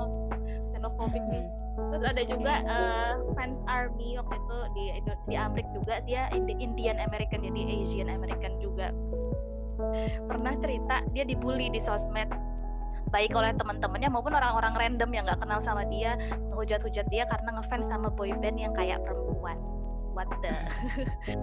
xenophobic 0.76 1.24
nih. 1.32 1.46
Terus 1.74 2.04
ada 2.06 2.24
juga 2.26 2.54
uh, 2.67 3.13
fans 3.34 3.58
army 3.65 4.19
waktu 4.19 4.36
itu 4.36 4.58
di 4.76 4.84
di 5.32 5.36
Amerika 5.39 5.69
juga 5.74 5.96
dia 6.04 6.30
Indian 6.36 7.00
American 7.00 7.41
jadi 7.48 7.62
Asian 7.82 8.10
American 8.12 8.60
juga. 8.60 8.91
Pernah 10.30 10.54
cerita 10.62 11.02
dia 11.15 11.24
dibully 11.26 11.72
di 11.72 11.82
sosmed 11.82 12.30
baik 13.13 13.38
oleh 13.38 13.54
teman-temannya 13.54 14.10
maupun 14.10 14.34
orang-orang 14.34 14.73
random 14.73 15.10
yang 15.13 15.23
nggak 15.30 15.38
kenal 15.38 15.62
sama 15.62 15.86
dia 15.86 16.17
ngehujat-hujat 16.49 17.06
dia 17.13 17.30
karena 17.30 17.62
ngefans 17.62 17.86
sama 17.86 18.10
boyband 18.10 18.58
yang 18.58 18.73
kayak 18.73 18.97
perempuan. 19.06 19.62
What 20.13 20.30
the? 20.41 20.54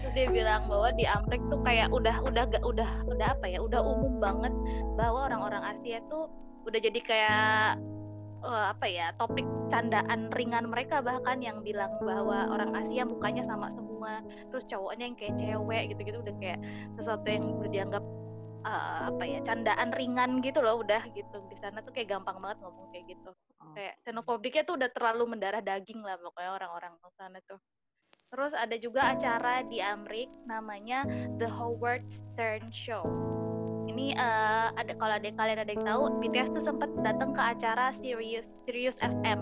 Terus 0.00 0.12
dia 0.16 0.26
bilang 0.28 0.68
bahwa 0.68 0.92
di 0.96 1.04
Amrik 1.04 1.44
tuh 1.52 1.60
kayak 1.60 1.92
udah 1.92 2.20
udah 2.24 2.44
gak 2.48 2.64
udah 2.64 2.90
udah 3.04 3.28
apa 3.36 3.46
ya 3.48 3.60
udah 3.60 3.80
umum 3.84 4.16
banget 4.20 4.52
bahwa 4.96 5.28
orang-orang 5.28 5.76
Asia 5.76 6.00
tuh 6.08 6.28
udah 6.64 6.80
jadi 6.80 7.00
kayak 7.04 7.80
uh, 8.44 8.64
apa 8.72 8.86
ya 8.88 9.12
topik 9.16 9.44
candaan 9.68 10.32
ringan 10.32 10.68
mereka 10.72 11.04
bahkan 11.04 11.40
yang 11.44 11.60
bilang 11.60 11.90
bahwa 12.00 12.48
orang 12.48 12.72
Asia 12.76 13.04
mukanya 13.04 13.44
sama 13.44 13.72
semua 13.72 14.24
terus 14.48 14.64
cowoknya 14.68 15.04
yang 15.10 15.16
kayak 15.18 15.34
cewek 15.36 15.82
gitu-gitu 15.92 16.18
udah 16.22 16.34
kayak 16.40 16.58
sesuatu 16.96 17.26
yang 17.28 17.44
udah 17.60 17.70
dianggap 17.70 18.04
uh, 18.68 19.08
apa 19.08 19.24
ya 19.24 19.40
candaan 19.48 19.90
ringan 19.96 20.44
gitu 20.44 20.60
loh 20.60 20.84
udah 20.84 21.00
gitu 21.16 21.40
di 21.48 21.56
sana 21.56 21.80
tuh 21.80 21.96
kayak 21.96 22.12
gampang 22.12 22.36
banget 22.38 22.60
ngomong 22.60 22.92
kayak 22.92 23.16
gitu 23.16 23.30
oh. 23.32 23.72
kayak 23.72 23.96
xenofobiknya 24.04 24.62
tuh 24.68 24.76
udah 24.76 24.90
terlalu 24.92 25.24
mendarah 25.32 25.64
daging 25.64 26.04
lah 26.04 26.20
pokoknya 26.20 26.52
orang-orang 26.60 26.92
di 27.00 27.12
sana 27.16 27.40
tuh 27.48 27.58
Terus 28.28 28.52
ada 28.52 28.76
juga 28.76 29.16
acara 29.16 29.64
di 29.64 29.80
Amrik 29.80 30.28
namanya 30.44 31.08
The 31.40 31.48
Howard 31.48 32.04
Stern 32.12 32.68
Show. 32.68 33.00
Ini 33.88 34.12
uh, 34.20 34.68
ada 34.76 34.92
kalau 35.00 35.16
ada 35.16 35.24
kalian 35.32 35.64
ada 35.64 35.72
yang 35.72 35.84
tahu, 35.88 36.20
BTS 36.20 36.52
tuh 36.52 36.60
sempat 36.60 36.92
datang 37.00 37.32
ke 37.32 37.40
acara 37.40 37.88
Sirius 37.96 38.44
Sirius 38.68 39.00
FM. 39.00 39.40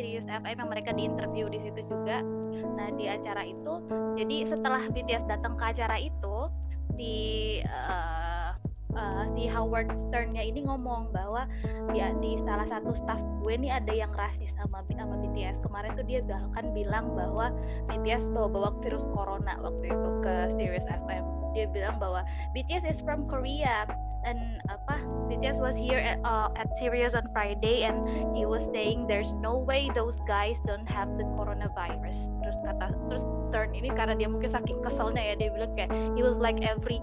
Sirius 0.00 0.24
FM 0.24 0.56
yang 0.64 0.70
mereka 0.72 0.96
diinterview 0.96 1.52
di 1.52 1.60
situ 1.60 1.84
juga. 1.84 2.24
Nah, 2.56 2.88
di 2.96 3.04
acara 3.04 3.44
itu 3.44 3.84
jadi 4.16 4.48
setelah 4.48 4.88
BTS 4.88 5.28
datang 5.28 5.60
ke 5.60 5.64
acara 5.76 6.00
itu 6.00 6.36
si 6.96 7.12
uh, 7.68 8.35
uh, 8.96 9.24
si 9.36 9.46
Howard 9.46 9.92
Sternnya 10.08 10.42
ini 10.42 10.64
ngomong 10.64 11.12
bahwa 11.12 11.44
dia 11.92 12.10
di 12.18 12.40
salah 12.42 12.66
satu 12.66 12.96
staff 12.96 13.20
gue 13.44 13.54
nih 13.54 13.70
ada 13.76 13.92
yang 13.92 14.10
rasis 14.16 14.50
sama 14.58 14.82
sama 14.96 15.14
BTS 15.22 15.60
kemarin 15.62 15.94
tuh 15.94 16.06
dia 16.08 16.24
bahkan 16.24 16.72
bilang 16.72 17.14
bahwa 17.14 17.52
BTS 17.92 18.26
bawa-bawa 18.32 18.74
virus 18.82 19.04
corona 19.12 19.54
waktu 19.60 19.92
itu 19.92 20.08
ke 20.24 20.34
Sirius 20.58 20.88
FM 20.88 21.24
dia 21.56 21.64
bilang 21.72 21.96
bahwa 21.96 22.20
BTS 22.52 22.84
is 22.84 23.00
from 23.00 23.24
Korea 23.32 23.88
and 24.26 24.60
apa 24.68 25.00
BTS 25.30 25.62
was 25.62 25.78
here 25.78 26.02
at, 26.02 26.20
uh, 26.26 26.52
at 26.58 26.68
Sirius 26.76 27.14
on 27.16 27.24
Friday 27.32 27.86
and 27.86 28.04
he 28.36 28.44
was 28.44 28.66
saying 28.74 29.06
there's 29.06 29.32
no 29.40 29.56
way 29.62 29.88
those 29.94 30.18
guys 30.28 30.58
don't 30.66 30.84
have 30.84 31.08
the 31.16 31.24
coronavirus. 31.38 32.18
Terus 32.44 32.58
kata 32.66 32.92
terus 33.08 33.24
Stern 33.48 33.72
ini 33.72 33.88
karena 33.94 34.18
dia 34.18 34.28
mungkin 34.28 34.50
saking 34.52 34.82
keselnya 34.82 35.22
ya 35.22 35.34
dia 35.38 35.48
bilang 35.54 35.72
kayak 35.78 35.90
he 36.18 36.20
was 36.20 36.36
like 36.42 36.58
every 36.60 36.98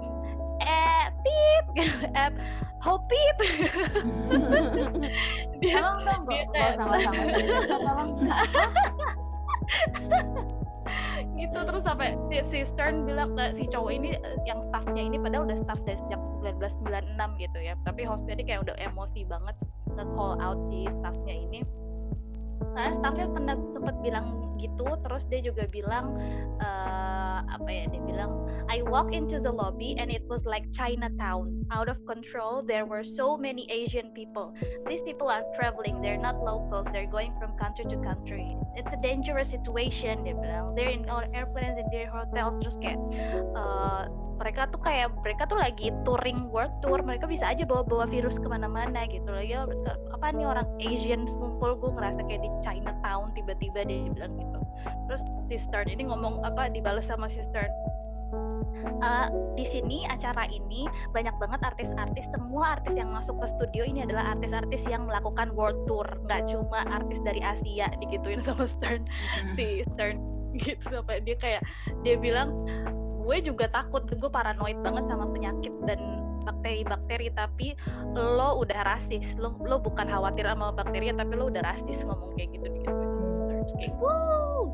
eh 0.62 1.06
pip 1.24 1.66
at 2.24 2.34
hopip 2.84 3.38
dia 5.64 5.80
tolong 5.80 6.00
dong 6.04 6.24
dia 6.28 6.44
kayak 6.52 6.76
sama-sama. 6.76 7.24
Tolong. 7.72 8.10
Gitu 11.40 11.60
terus 11.64 11.84
sampai 11.88 12.20
si, 12.28 12.44
si 12.52 12.60
Stern 12.68 13.08
bilang 13.08 13.40
ke 13.40 13.56
si 13.56 13.64
cowok 13.72 13.92
ini 13.96 14.20
eh, 14.20 14.36
yang 14.44 14.60
staffnya 14.68 15.08
ini 15.08 15.16
padahal 15.16 15.48
udah 15.48 15.56
staff 15.64 15.80
dari 15.88 15.96
sejak 16.04 16.20
1996 16.84 17.40
gitu 17.40 17.60
ya. 17.64 17.80
Tapi 17.88 18.04
hostnya 18.04 18.36
ini 18.36 18.44
kayak 18.44 18.68
udah 18.68 18.76
emosi 18.84 19.24
banget 19.32 19.56
ke 19.96 20.04
call 20.20 20.36
out 20.44 20.60
si 20.68 20.84
staffnya 21.00 21.36
ini 21.40 21.64
karena 22.74 22.92
staffnya 22.98 23.28
pernah 23.30 23.56
sempat 23.74 23.96
bilang 24.02 24.44
gitu 24.64 24.88
terus 25.04 25.28
dia 25.28 25.44
juga 25.44 25.68
bilang 25.68 26.16
uh, 26.64 27.44
apa 27.52 27.68
ya 27.68 27.84
dia 27.92 28.00
bilang 28.00 28.48
I 28.72 28.80
walk 28.82 29.12
into 29.12 29.44
the 29.44 29.52
lobby 29.52 30.00
and 30.00 30.08
it 30.10 30.24
was 30.32 30.48
like 30.48 30.64
Chinatown. 30.72 31.68
Out 31.70 31.92
of 31.92 32.00
control 32.08 32.64
there 32.64 32.88
were 32.88 33.04
so 33.04 33.36
many 33.36 33.68
Asian 33.68 34.16
people. 34.16 34.56
These 34.88 35.04
people 35.04 35.28
are 35.28 35.44
traveling. 35.60 36.00
They're 36.02 36.22
not 36.22 36.40
locals. 36.40 36.88
They're 36.96 37.10
going 37.10 37.36
from 37.38 37.54
country 37.60 37.86
to 37.92 37.98
country. 38.02 38.56
It's 38.80 38.90
a 38.90 39.00
dangerous 39.04 39.52
situation 39.52 40.24
dia 40.24 40.34
bilang. 40.34 40.74
They're 40.74 40.96
in 40.96 41.06
our 41.12 41.28
airplanes 41.36 41.78
in 41.78 41.88
their 41.92 42.08
hotels. 42.08 42.58
Terus 42.64 42.76
kayak 42.80 43.00
uh, 43.54 44.08
mereka 44.38 44.70
tuh 44.70 44.82
kayak 44.82 45.14
mereka 45.22 45.44
tuh 45.46 45.58
lagi 45.58 45.94
touring 46.04 46.50
world 46.50 46.74
tour 46.82 47.00
mereka 47.02 47.30
bisa 47.30 47.48
aja 47.48 47.64
bawa-bawa 47.64 48.10
virus 48.10 48.38
ke 48.42 48.48
mana-mana 48.50 49.06
gitu 49.08 49.28
loh. 49.30 49.44
Ya 49.44 49.66
apa 50.14 50.28
nih 50.34 50.46
orang 50.48 50.68
Asian 50.82 51.30
ngumpul 51.30 51.78
gue 51.78 51.92
ngerasa 51.94 52.22
kayak 52.26 52.42
di 52.42 52.50
Chinatown 52.66 53.32
tiba-tiba 53.38 53.86
dia 53.86 54.10
bilang 54.10 54.34
gitu. 54.40 54.60
Terus 55.10 55.24
si 55.52 55.56
Stern 55.62 55.88
ini 55.92 56.10
ngomong 56.10 56.42
apa 56.44 56.72
dibalas 56.72 57.06
sama 57.06 57.30
si 57.30 57.40
Stern. 57.52 57.70
Uh, 58.84 59.32
di 59.56 59.64
sini 59.64 60.04
acara 60.12 60.44
ini 60.52 60.84
banyak 61.16 61.32
banget 61.40 61.64
artis-artis 61.64 62.28
semua 62.36 62.76
artis 62.76 62.92
yang 63.00 63.16
masuk 63.16 63.40
ke 63.40 63.48
studio 63.56 63.88
ini 63.88 64.04
adalah 64.04 64.36
artis-artis 64.36 64.84
yang 64.92 65.08
melakukan 65.08 65.56
world 65.56 65.80
tour. 65.88 66.04
Nggak 66.28 66.52
cuma 66.52 66.84
artis 66.92 67.24
dari 67.24 67.40
Asia 67.40 67.88
digituin 68.04 68.44
sama 68.44 68.68
Stern. 68.68 69.08
Si 69.56 69.88
Stern 69.96 70.20
gitu 70.60 70.84
sampai 70.92 71.24
dia 71.24 71.34
kayak 71.40 71.62
dia 72.06 72.14
bilang 72.20 72.54
gue 73.24 73.38
juga 73.42 73.66
takut 73.72 74.04
gue 74.04 74.30
paranoid 74.30 74.78
banget 74.84 75.04
sama 75.08 75.26
penyakit 75.32 75.74
dan 75.88 76.00
bakteri-bakteri 76.44 77.32
tapi 77.32 77.68
lo 78.20 78.60
udah 78.60 78.84
rasis 78.84 79.24
lo 79.40 79.56
lo 79.64 79.80
bukan 79.80 80.12
khawatir 80.12 80.44
sama 80.44 80.76
bakteri 80.76 81.16
tapi 81.16 81.34
lo 81.40 81.48
udah 81.48 81.64
rasis 81.64 82.04
ngomong 82.04 82.36
kayak 82.36 82.52
gitu 82.60 82.68
gitu 82.68 82.92
kayak 83.80 83.96
wow 84.04 84.68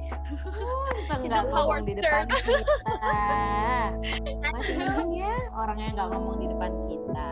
nggak 1.30 1.46
ngomong 1.46 1.86
di 1.86 1.94
depan 1.94 2.26
kita 2.26 2.60
masih 4.60 4.76
orang 5.60 5.78
yang 5.80 5.92
nggak 5.96 6.10
ngomong 6.16 6.36
di 6.40 6.48
depan 6.48 6.72
kita. 6.88 7.32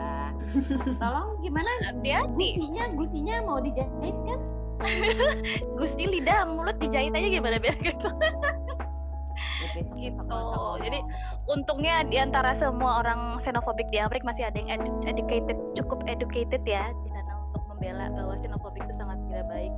Tolong 1.01 1.29
gimana? 1.43 1.71
Hati-hati. 1.87 2.47
Gusinya, 2.59 2.83
gusinya 2.95 3.35
mau 3.43 3.59
dijahit 3.63 4.17
kan? 4.27 4.39
Gusti 5.79 6.05
lidah 6.05 6.45
mulut 6.45 6.77
dijahit 6.77 7.09
aja 7.09 7.27
gimana 7.33 7.57
biar 7.57 7.75
gitu. 7.81 8.09
Gitu. 9.85 10.41
Jadi 10.81 10.99
untungnya 11.51 12.05
di 12.07 12.17
antara 12.17 12.55
semua 12.57 13.03
orang 13.03 13.41
xenofobik 13.45 13.87
di 13.93 14.01
Amerika 14.01 14.33
masih 14.33 14.45
ada 14.49 14.57
yang 14.57 14.81
edu- 14.81 15.03
educated, 15.05 15.57
cukup 15.77 15.99
educated 16.09 16.63
ya 16.65 16.89
di 17.05 17.09
sana 17.13 17.33
untuk 17.49 17.63
membela 17.69 18.09
bahwa 18.13 18.33
xenofobik 18.41 18.81
itu 18.85 18.95
sangat 18.97 19.17
tidak 19.29 19.45
baik. 19.51 19.73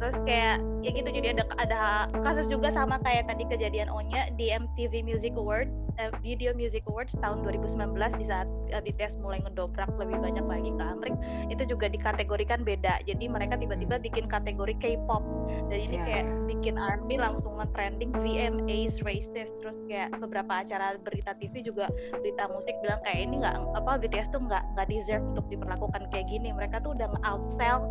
Terus 0.00 0.16
kayak 0.24 0.56
ya 0.80 0.90
gitu 0.96 1.08
jadi 1.12 1.36
ada 1.36 1.44
ada 1.60 1.80
kasus 2.24 2.48
juga 2.48 2.72
sama 2.72 2.96
kayak 3.04 3.28
tadi 3.28 3.44
kejadian 3.44 3.92
Onya 3.92 4.32
di 4.40 4.48
MTV 4.48 5.04
Music 5.04 5.36
Award, 5.36 5.68
eh, 6.00 6.08
Video 6.24 6.56
Music 6.56 6.80
Awards 6.88 7.12
tahun 7.20 7.44
2019 7.44 7.76
di 8.16 8.24
saat 8.24 8.48
eh, 8.72 8.80
BTS 8.80 9.20
mulai 9.20 9.44
ngedobrak 9.44 9.92
lebih 10.00 10.16
banyak 10.16 10.46
lagi 10.48 10.70
ke 10.72 10.82
Amerika 10.82 11.18
itu 11.52 11.62
juga 11.68 11.86
dikategorikan 11.92 12.64
beda. 12.64 13.04
Jadi 13.04 13.28
mereka 13.28 13.60
tiba-tiba 13.60 14.00
bikin 14.00 14.24
kategori 14.26 14.74
K-pop 14.80 15.22
dan 15.68 15.78
ini 15.78 15.96
Ya. 16.00 16.04
kayak 16.06 16.26
bikin 16.48 16.74
ARMY 16.80 17.20
langsung 17.20 17.60
nge-trending 17.60 18.14
VMAs 18.16 19.04
racist 19.04 19.52
terus 19.60 19.76
kayak 19.84 20.16
beberapa 20.16 20.64
acara 20.64 20.96
berita 20.96 21.36
TV 21.36 21.60
juga 21.60 21.92
berita 22.16 22.48
musik 22.48 22.72
bilang 22.80 23.04
kayak 23.04 23.28
ini 23.28 23.44
nggak 23.44 23.56
apa 23.76 24.00
BTS 24.00 24.32
tuh 24.32 24.40
nggak 24.40 24.64
nggak 24.78 24.86
deserve 24.88 25.24
untuk 25.36 25.44
diperlakukan 25.52 26.08
kayak 26.08 26.26
gini 26.30 26.54
mereka 26.56 26.80
tuh 26.80 26.96
udah 26.96 27.10
nge-outsell 27.12 27.90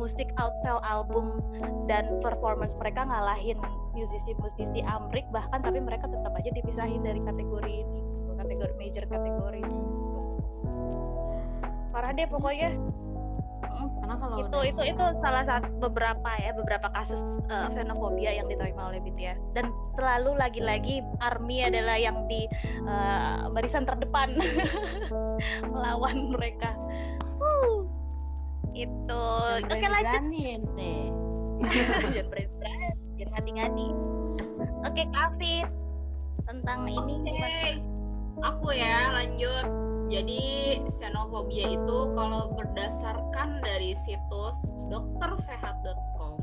musik 0.00 0.32
outsell 0.40 0.80
album 0.80 1.44
dan 1.84 2.08
performance 2.24 2.72
mereka 2.80 3.04
ngalahin 3.04 3.60
musisi-musisi 3.92 4.80
Amrik 4.88 5.28
bahkan 5.28 5.60
tapi 5.60 5.76
mereka 5.76 6.08
tetap 6.08 6.32
aja 6.32 6.48
dipisahin 6.56 7.04
dari 7.04 7.20
kategori 7.20 7.84
ini 7.84 8.00
kategori 8.40 8.74
major 8.80 9.04
kategori. 9.04 9.62
Parah 11.92 12.10
deh 12.16 12.26
pokoknya. 12.30 12.70
Karena 13.70 14.16
kalau 14.18 14.36
itu 14.44 14.50
udah- 14.50 14.66
itu 14.66 14.82
itu 14.92 15.04
salah 15.24 15.44
satu 15.46 15.68
beberapa 15.78 16.30
ya 16.42 16.52
beberapa 16.52 16.90
kasus 16.92 17.20
uh, 17.48 17.70
xenofobia 17.72 18.34
yang 18.34 18.44
diterima 18.50 18.92
oleh 18.92 19.00
BTS 19.00 19.40
dan 19.56 19.72
selalu 19.96 20.36
lagi-lagi 20.36 21.00
ARMY 21.22 21.70
adalah 21.70 21.96
yang 21.96 22.28
di 22.28 22.44
uh, 22.84 23.48
barisan 23.52 23.88
terdepan 23.88 24.36
melawan 25.72 26.34
mereka. 26.34 26.76
Wuh. 28.80 28.88
Itu 28.88 29.22
Jangan 29.66 29.76
oke 29.76 29.86
lanjut 29.92 30.22
berani 30.24 30.40
ente. 30.56 30.94
jangan 32.16 32.26
berani 32.32 32.88
jangan 33.20 33.30
ngadi-ngadi. 33.36 33.88
Oke 34.88 35.02
Kafit 35.12 35.68
tentang 36.48 36.80
ini 36.88 37.14
Oke, 37.20 37.28
gimana? 37.28 37.60
aku 38.40 38.68
ya 38.72 38.96
lanjut. 39.12 39.66
Jadi 40.10 40.42
xenofobia 40.90 41.70
itu 41.70 41.98
kalau 42.18 42.50
berdasarkan 42.58 43.62
dari 43.62 43.94
situs 43.94 44.58
doktersehat.com 44.90 46.34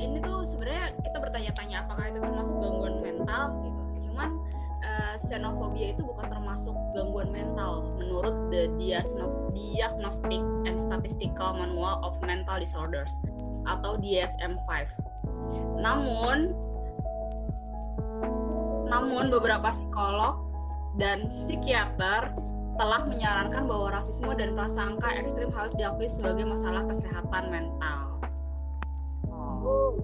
ini 0.00 0.16
tuh 0.22 0.46
sebenarnya 0.46 0.96
kita 1.04 1.18
bertanya-tanya 1.20 1.76
apakah 1.84 2.04
itu 2.08 2.18
termasuk 2.22 2.56
gangguan 2.56 2.96
mental 3.04 3.42
gitu. 3.66 3.82
Cuman 4.08 4.28
eh, 4.80 5.14
xenofobia 5.20 5.92
itu 5.94 6.02
bukan 6.04 6.26
termasuk 6.28 6.74
gangguan 6.96 7.30
mental 7.32 7.92
menurut 7.96 8.34
the 8.52 8.68
Diagnostic 9.54 10.42
and 10.66 10.76
Statistical 10.76 11.56
Manual 11.56 12.00
of 12.04 12.18
Mental 12.24 12.60
Disorders 12.60 13.12
atau 13.68 14.00
DSM-5. 14.00 14.68
Namun 15.80 16.52
namun 18.90 19.30
beberapa 19.30 19.70
psikolog 19.70 20.42
dan 20.98 21.30
psikiater 21.30 22.34
telah 22.74 23.04
menyarankan 23.06 23.68
bahwa 23.70 23.94
rasisme 23.94 24.32
dan 24.34 24.56
prasangka 24.58 25.14
ekstrim 25.14 25.54
harus 25.54 25.70
diakui 25.78 26.10
sebagai 26.10 26.48
masalah 26.48 26.82
kesehatan 26.88 27.52
mental. 27.52 28.18
Oh. 29.30 29.94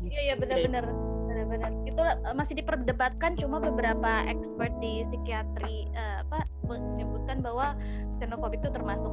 Iya 0.00 0.20
iya 0.32 0.34
benar-benar 0.36 1.09
benar-benar 1.50 1.72
itu 1.90 2.02
uh, 2.02 2.34
masih 2.38 2.54
diperdebatkan 2.62 3.34
cuma 3.42 3.58
beberapa 3.58 4.24
expert 4.30 4.70
di 4.78 5.02
psikiatri 5.10 5.90
uh, 5.98 6.22
apa 6.22 6.46
menyebutkan 6.70 7.42
bahwa 7.42 7.74
xenofobik 8.22 8.62
itu 8.62 8.70
termasuk 8.70 9.10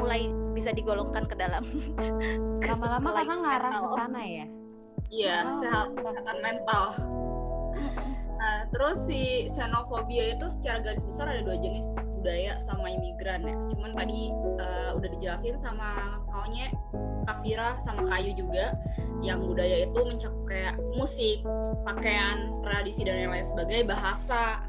mulai 0.00 0.26
bisa 0.56 0.72
digolongkan 0.74 1.28
ke 1.28 1.36
dalam. 1.38 1.64
Lama-lama 2.68 3.08
kakak 3.14 3.38
ngarah 3.44 3.72
ke 3.76 3.88
sana 3.94 4.22
ya. 4.24 4.46
Iya, 5.12 5.36
Oh, 5.46 5.54
sehat 5.60 5.86
kesehatan 5.94 6.38
mental. 6.42 6.84
Nah, 8.44 8.68
terus 8.68 9.08
si 9.08 9.48
xenofobia 9.48 10.36
itu 10.36 10.52
secara 10.52 10.84
garis 10.84 11.00
besar 11.00 11.32
ada 11.32 11.40
dua 11.40 11.56
jenis 11.56 11.96
budaya 12.20 12.60
sama 12.60 12.92
imigran 12.92 13.40
ya. 13.40 13.56
Cuman 13.72 13.96
tadi 13.96 14.36
uh, 14.60 14.92
udah 15.00 15.08
dijelasin 15.16 15.56
sama 15.56 16.20
kaunya 16.28 16.68
Kafira 17.24 17.80
sama 17.80 18.04
Kayu 18.04 18.36
juga 18.36 18.76
yang 19.24 19.48
budaya 19.48 19.88
itu 19.88 19.96
mencakup 19.96 20.44
kayak 20.44 20.76
musik, 20.92 21.40
pakaian, 21.88 22.52
tradisi 22.60 23.00
dan 23.08 23.16
lain-lain 23.24 23.48
sebagai 23.48 23.80
bahasa. 23.88 24.60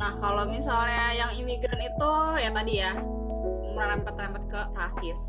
Nah, 0.00 0.12
kalau 0.24 0.48
misalnya 0.48 1.12
yang 1.12 1.36
imigran 1.36 1.76
itu 1.76 2.12
ya 2.40 2.50
tadi 2.56 2.72
ya 2.80 2.96
merempet-rempet 3.76 4.44
ke 4.48 4.60
rasis. 4.72 5.20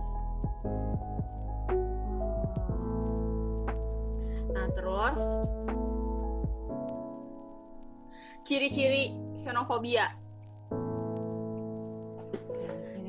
Nah, 4.55 4.71
terus 4.79 5.19
ciri-ciri 8.45 9.09
xenofobia. 9.33 10.13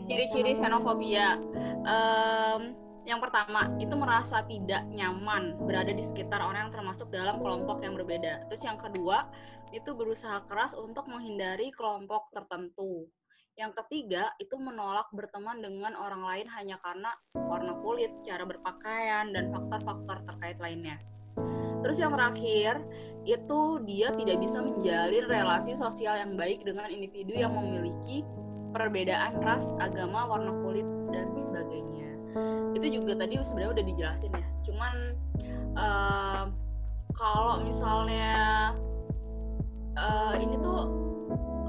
Ciri-ciri 0.09 0.57
xenofobia. 0.57 1.37
Em, 1.85 2.63
yang 3.05 3.21
pertama, 3.21 3.69
itu 3.77 3.93
merasa 3.95 4.43
tidak 4.49 4.89
nyaman 4.91 5.61
berada 5.63 5.93
di 5.93 6.03
sekitar 6.03 6.41
orang 6.41 6.67
yang 6.67 6.75
termasuk 6.75 7.13
dalam 7.13 7.37
kelompok 7.39 7.85
yang 7.85 7.95
berbeda. 7.95 8.49
Terus 8.49 8.65
yang 8.65 8.81
kedua, 8.81 9.29
itu 9.77 9.93
berusaha 9.93 10.41
keras 10.49 10.73
untuk 10.73 11.07
menghindari 11.07 11.69
kelompok 11.71 12.33
tertentu. 12.33 13.07
Yang 13.61 13.85
ketiga, 13.85 14.33
itu 14.41 14.57
menolak 14.57 15.13
berteman 15.13 15.61
dengan 15.61 15.97
orang 16.01 16.25
lain 16.25 16.49
hanya 16.57 16.81
karena 16.81 17.13
warna 17.37 17.77
kulit, 17.85 18.13
cara 18.25 18.45
berpakaian, 18.49 19.33
dan 19.37 19.53
faktor-faktor 19.53 20.25
terkait 20.29 20.59
lainnya. 20.61 20.97
Terus 21.87 22.03
yang 22.03 22.19
terakhir, 22.19 22.83
itu 23.23 23.61
dia 23.87 24.11
tidak 24.19 24.43
bisa 24.43 24.59
menjalin 24.59 25.23
relasi 25.31 25.79
sosial 25.79 26.19
yang 26.19 26.35
baik 26.35 26.67
dengan 26.67 26.91
individu 26.91 27.31
yang 27.31 27.55
memiliki 27.55 28.27
perbedaan 28.75 29.39
ras, 29.39 29.71
agama, 29.79 30.27
warna 30.27 30.51
kulit, 30.67 30.83
dan 31.15 31.31
sebagainya. 31.39 32.11
Itu 32.75 32.91
juga 32.91 33.15
tadi 33.15 33.39
sebenarnya 33.39 33.71
udah 33.79 33.87
dijelasin 33.87 34.33
ya. 34.35 34.49
Cuman 34.67 34.95
eh, 35.79 36.45
kalau 37.15 37.63
misalnya 37.63 38.35
eh, 39.95 40.35
ini 40.43 40.59
tuh 40.59 40.91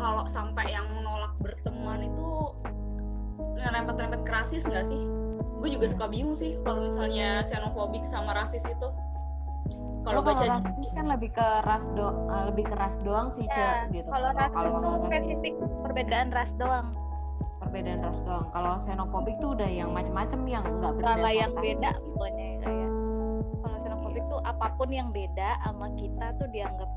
kalau 0.01 0.25
sampai 0.25 0.73
yang 0.73 0.89
menolak 0.97 1.37
berteman 1.37 2.09
itu 2.09 2.57
ngerempet-rempet 3.53 4.25
ke 4.25 4.31
rasis 4.33 4.65
nggak 4.65 4.81
sih? 4.81 5.05
Gue 5.61 5.69
juga 5.69 5.85
suka 5.93 6.09
bingung 6.09 6.33
sih 6.33 6.57
kalau 6.65 6.89
misalnya 6.89 7.45
xenofobik 7.45 8.01
sama 8.01 8.33
rasis 8.33 8.65
itu. 8.65 8.89
Kalau 10.07 10.23
kalau 10.23 10.39
baca 10.39 10.45
rasis 10.47 10.87
kan 10.95 11.05
lebih 11.11 11.29
ke 11.35 11.47
ras 11.67 11.83
do 11.91 12.07
eh, 12.31 12.43
lebih 12.47 12.63
ke 12.71 12.75
ras 12.79 12.95
doang 13.03 13.27
sih 13.35 13.43
Ya, 13.43 13.91
gitu. 13.91 14.07
kalau 14.07 14.31
ras 14.31 14.51
kalau 14.55 14.69
itu 14.79 14.91
spesifik 15.03 15.53
perbedaan 15.83 16.31
ras 16.31 16.51
doang 16.55 16.95
perbedaan 17.59 17.99
ras 17.99 18.19
doang. 18.23 18.45
Kalau 18.55 18.79
xenofobik 18.87 19.35
tuh 19.43 19.51
udah 19.51 19.67
yang 19.67 19.91
macam-macam 19.91 20.39
yang 20.47 20.63
nggak 20.63 20.93
skala 20.95 21.19
berdasarkan 21.19 21.35
yang 21.35 21.51
beda 21.59 21.91
gitu. 21.91 22.05
pokoknya 22.15 22.45
ya 22.47 22.57
kayak 22.63 22.89
kalau 23.59 23.77
xenofobik 23.83 24.23
tuh 24.31 24.39
apa 24.47 24.67
pun 24.79 24.89
yang 24.93 25.09
beda 25.11 25.49
sama 25.67 25.87
kita 25.99 26.25
tuh 26.39 26.47
dianggap 26.55 26.89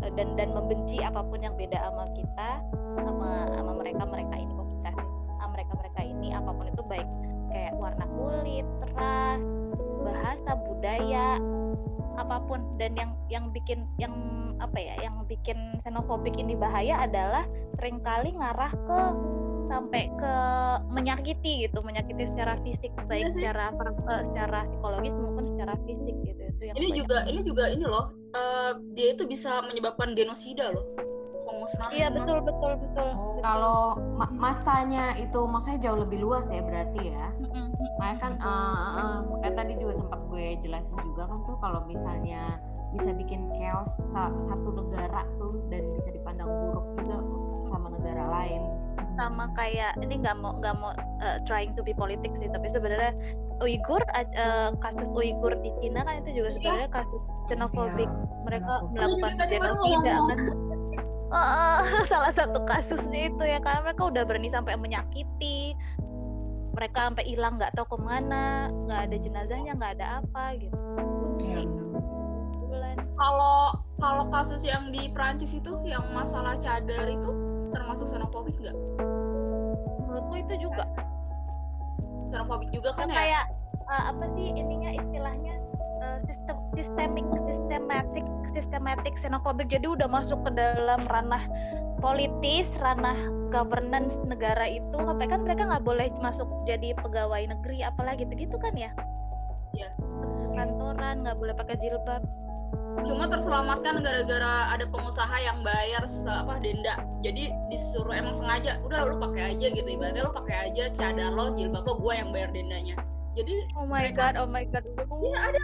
eh, 0.00 0.12
dan 0.16 0.28
dan 0.40 0.48
membenci 0.56 0.96
apa 1.04 1.20
pun 1.20 1.38
yang 1.44 1.54
beda 1.60 1.76
sama 1.76 2.04
kita 2.16 2.50
sama 2.96 3.30
sama 3.52 3.72
mereka 3.76 4.02
mereka 4.08 4.34
ini 4.40 4.52
kok 4.56 4.68
kita 4.80 4.90
sama 5.36 5.46
mereka 5.52 5.72
mereka 5.76 6.00
ini 6.00 6.28
apa 6.32 6.50
pun 6.56 6.64
itu 6.72 6.82
baik 6.88 7.08
kayak 7.52 7.72
warna 7.76 8.04
kulit 8.16 8.66
ras 8.96 9.42
bahasa 10.00 10.50
budaya 10.58 11.36
apa 12.16 12.36
pun 12.44 12.60
dan 12.76 12.92
yang 12.94 13.12
yang 13.28 13.44
bikin 13.50 13.86
yang 13.96 14.12
apa 14.58 14.76
ya 14.76 14.94
yang 15.00 15.24
bikin 15.24 15.56
xenofobik 15.80 16.36
ini 16.36 16.52
bahaya 16.52 17.00
adalah 17.00 17.48
sering 17.76 18.00
kali 18.00 18.28
ngarah 18.30 18.68
ke 18.68 19.00
sampai 19.66 20.10
ke 20.12 20.34
menyakiti 20.90 21.64
gitu 21.64 21.80
menyakiti 21.80 22.26
secara 22.26 22.58
fisik 22.60 22.90
baik 23.06 23.30
sih. 23.30 23.40
secara 23.40 23.70
per- 23.70 23.94
eh, 23.94 24.22
secara 24.26 24.66
psikologis 24.66 25.14
maupun 25.14 25.44
secara 25.46 25.74
fisik 25.86 26.16
gitu 26.20 26.42
itu 26.42 26.62
yang 26.66 26.74
ini 26.74 26.84
banyak. 26.84 26.98
juga 26.98 27.18
ini 27.24 27.40
juga 27.40 27.64
ini 27.68 27.84
loh 27.86 28.06
eh, 28.34 28.72
dia 28.92 29.08
itu 29.14 29.22
bisa 29.24 29.62
menyebabkan 29.62 30.12
genosida 30.12 30.74
loh 30.74 30.84
pemusnahan 31.46 31.92
iya 31.92 32.08
betul 32.10 32.38
betul 32.42 32.72
betul 32.76 33.08
Oh, 33.10 33.32
betul. 33.32 33.42
kalau 33.42 33.80
ma- 34.12 34.34
masanya 34.34 35.16
itu 35.16 35.40
maksudnya 35.40 35.80
jauh 35.80 35.98
lebih 35.98 36.20
luas 36.20 36.44
ya 36.46 36.60
berarti 36.60 37.00
ya. 37.06 37.26
Mm-mm. 37.38 37.69
Makanya 38.00 38.16
kan 38.16 38.32
eh, 38.40 38.76
eh, 38.96 39.18
kayak 39.44 39.54
tadi 39.60 39.72
juga 39.76 39.92
sempat 40.00 40.20
gue 40.32 40.46
jelasin 40.64 40.98
juga 41.04 41.22
kan 41.28 41.38
tuh 41.44 41.56
kalau 41.60 41.80
misalnya 41.84 42.42
bisa 42.96 43.10
bikin 43.14 43.46
chaos 43.54 43.92
sa- 44.10 44.34
satu 44.50 44.68
negara 44.72 45.22
tuh 45.38 45.60
dan 45.70 45.84
bisa 45.94 46.08
dipandang 46.10 46.48
sama 49.20 49.44
kayak 49.52 49.92
ini 50.00 50.16
nggak 50.24 50.36
mau 50.40 50.56
nggak 50.56 50.74
mau 50.80 50.96
uh, 51.20 51.36
trying 51.44 51.76
to 51.76 51.84
be 51.84 51.92
politik 51.92 52.32
sih 52.40 52.48
tapi 52.48 52.72
sebenarnya 52.72 53.12
Uighur 53.60 54.00
uh, 54.16 54.72
kasus 54.80 55.08
Uighur 55.12 55.52
di 55.60 55.70
Cina 55.84 56.00
kan 56.08 56.24
itu 56.24 56.40
juga 56.40 56.48
iya. 56.48 56.56
sebenarnya 56.56 56.90
kasus 56.96 57.22
xenofobik. 57.52 58.08
Ya, 58.08 58.42
mereka 58.48 58.72
melakukan 58.88 59.32
genosida 59.52 60.14
kan. 60.16 60.38
uh, 61.28 61.78
salah 62.12 62.32
satu 62.32 62.58
kasusnya 62.64 63.28
itu 63.28 63.44
ya 63.44 63.60
karena 63.60 63.80
mereka 63.84 64.02
udah 64.08 64.22
berani 64.24 64.48
sampai 64.48 64.74
menyakiti 64.80 65.76
mereka 66.74 67.10
sampai 67.10 67.24
hilang 67.26 67.58
nggak 67.58 67.74
tahu 67.74 67.96
ke 67.96 67.98
mana 68.00 68.70
nggak 68.86 69.00
ada 69.10 69.16
jenazahnya 69.18 69.72
nggak 69.76 69.92
ada 69.98 70.06
apa 70.22 70.44
gitu. 70.58 70.78
Ya, 71.40 71.62
kalau 73.20 73.76
kalau 74.00 74.24
kasus 74.32 74.64
yang 74.64 74.88
di 74.88 75.12
Prancis 75.12 75.52
itu 75.52 75.76
yang 75.84 76.04
masalah 76.16 76.56
cadar 76.56 77.04
itu 77.04 77.30
termasuk 77.76 78.08
xenofobik 78.08 78.56
nggak? 78.56 78.76
Menurutku 80.08 80.34
itu 80.40 80.54
juga. 80.68 80.88
Xenofobik 82.32 82.70
juga 82.72 82.96
kan 82.96 83.12
ya? 83.12 83.16
Kayak 83.18 83.44
uh, 83.90 84.04
apa 84.14 84.24
sih 84.38 84.46
ininya 84.56 84.90
istilahnya 84.96 85.54
uh, 86.00 86.18
sistem 86.26 86.56
sistemik 86.74 87.26
sistematik 87.46 88.26
sistematik 88.52 89.14
xenofobik. 89.22 89.70
Jadi 89.70 89.86
udah 89.86 90.08
masuk 90.10 90.40
ke 90.42 90.50
dalam 90.56 91.00
ranah 91.06 91.44
politis 92.02 92.66
ranah 92.80 93.16
governance 93.54 94.12
negara 94.26 94.66
itu. 94.66 94.96
Sampai 94.96 95.30
kan 95.30 95.46
mereka 95.46 95.68
nggak 95.68 95.84
boleh 95.84 96.08
masuk 96.18 96.48
jadi 96.66 96.96
pegawai 96.98 97.46
negeri 97.46 97.86
apalagi 97.86 98.24
begitu 98.26 98.56
kan 98.58 98.74
ya? 98.74 98.90
Iya. 99.76 99.90
Kantoran 100.56 101.22
nggak 101.22 101.38
boleh 101.38 101.54
pakai 101.54 101.78
jilbab. 101.78 102.22
Cuma 103.06 103.30
terselamatkan 103.30 104.02
gara-gara 104.02 104.74
ada 104.74 104.82
pengusaha 104.90 105.36
yang 105.38 105.62
bayar 105.62 106.04
apa 106.10 106.54
denda. 106.58 106.98
Jadi 107.22 107.54
disuruh 107.70 108.12
emang 108.12 108.34
sengaja 108.34 108.82
udah 108.82 109.06
lu 109.06 109.16
pakai 109.30 109.54
aja 109.54 109.66
gitu. 109.70 109.86
Ibaratnya 109.86 110.26
lu 110.26 110.34
pakai 110.34 110.56
aja 110.70 110.90
cadar 110.98 111.30
lo 111.32 111.54
jilbab 111.54 111.86
lo 111.86 111.94
gue 112.02 112.14
yang 112.18 112.34
bayar 112.34 112.50
dendanya. 112.50 112.98
Jadi 113.38 113.54
oh 113.78 113.86
my 113.86 114.10
god 114.10 114.34
oh 114.34 114.48
my 114.50 114.66
god. 114.66 114.82
Iya 114.98 115.38
ada 115.54 115.60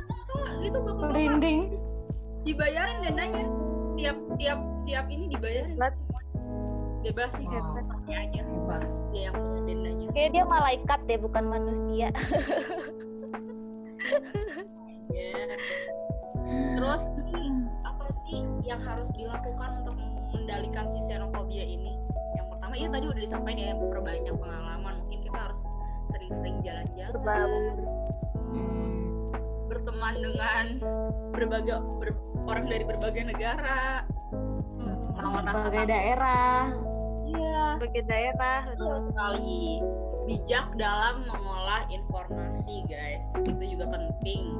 gitu 0.62 0.78
bapak 0.82 1.06
merinding. 1.12 1.60
Dibayarin 2.46 2.98
dendanya 3.02 3.44
tiap 3.96 4.16
tiap 4.38 4.58
tiap 4.86 5.06
ini 5.10 5.24
dibayarin. 5.32 5.74
Bebas. 5.76 5.94
Bebas 7.06 7.32
wow. 7.38 7.82
pakai 7.86 8.14
aja. 8.28 8.40
Hebat. 8.42 8.82
Dia 9.14 9.30
yang 9.30 9.36
kayak 10.14 10.30
dia 10.32 10.44
malaikat 10.46 11.00
deh 11.06 11.18
bukan 11.20 11.44
manusia. 11.46 12.08
Yeah 15.10 15.56
terus 16.76 17.10
apa 17.82 18.06
sih 18.24 18.46
yang 18.62 18.78
harus 18.84 19.10
dilakukan 19.18 19.82
untuk 19.82 19.94
mengendalikan 19.98 20.86
si 20.86 21.02
xenofobia 21.02 21.64
ini? 21.64 21.98
Yang 22.38 22.46
pertama 22.54 22.74
ya 22.78 22.88
tadi 22.92 23.04
udah 23.10 23.22
disampaikan 23.22 23.64
ya 23.64 23.74
perbanyak 23.74 24.34
pengalaman. 24.38 24.94
Mungkin 25.02 25.20
kita 25.26 25.38
harus 25.50 25.60
sering-sering 26.14 26.62
jalan-jalan. 26.62 27.10
Hmm, 28.54 29.05
berteman 29.76 30.14
dengan 30.24 30.64
berbagai 31.36 31.76
ber, 32.00 32.16
orang 32.48 32.64
dari 32.64 32.84
berbagai 32.88 33.22
negara. 33.28 34.08
Hmm, 34.32 35.44
berbagai 35.44 35.84
daerah. 35.84 36.72
Iya. 37.28 37.76
Berbagai 37.76 38.04
daerah. 38.08 38.60
Betul 38.72 38.96
sekali. 39.12 39.84
Bijak 40.26 40.66
dalam 40.80 41.28
mengolah 41.28 41.84
informasi 41.92 42.88
guys. 42.88 43.26
Itu 43.44 43.62
juga 43.62 43.86
penting 43.92 44.56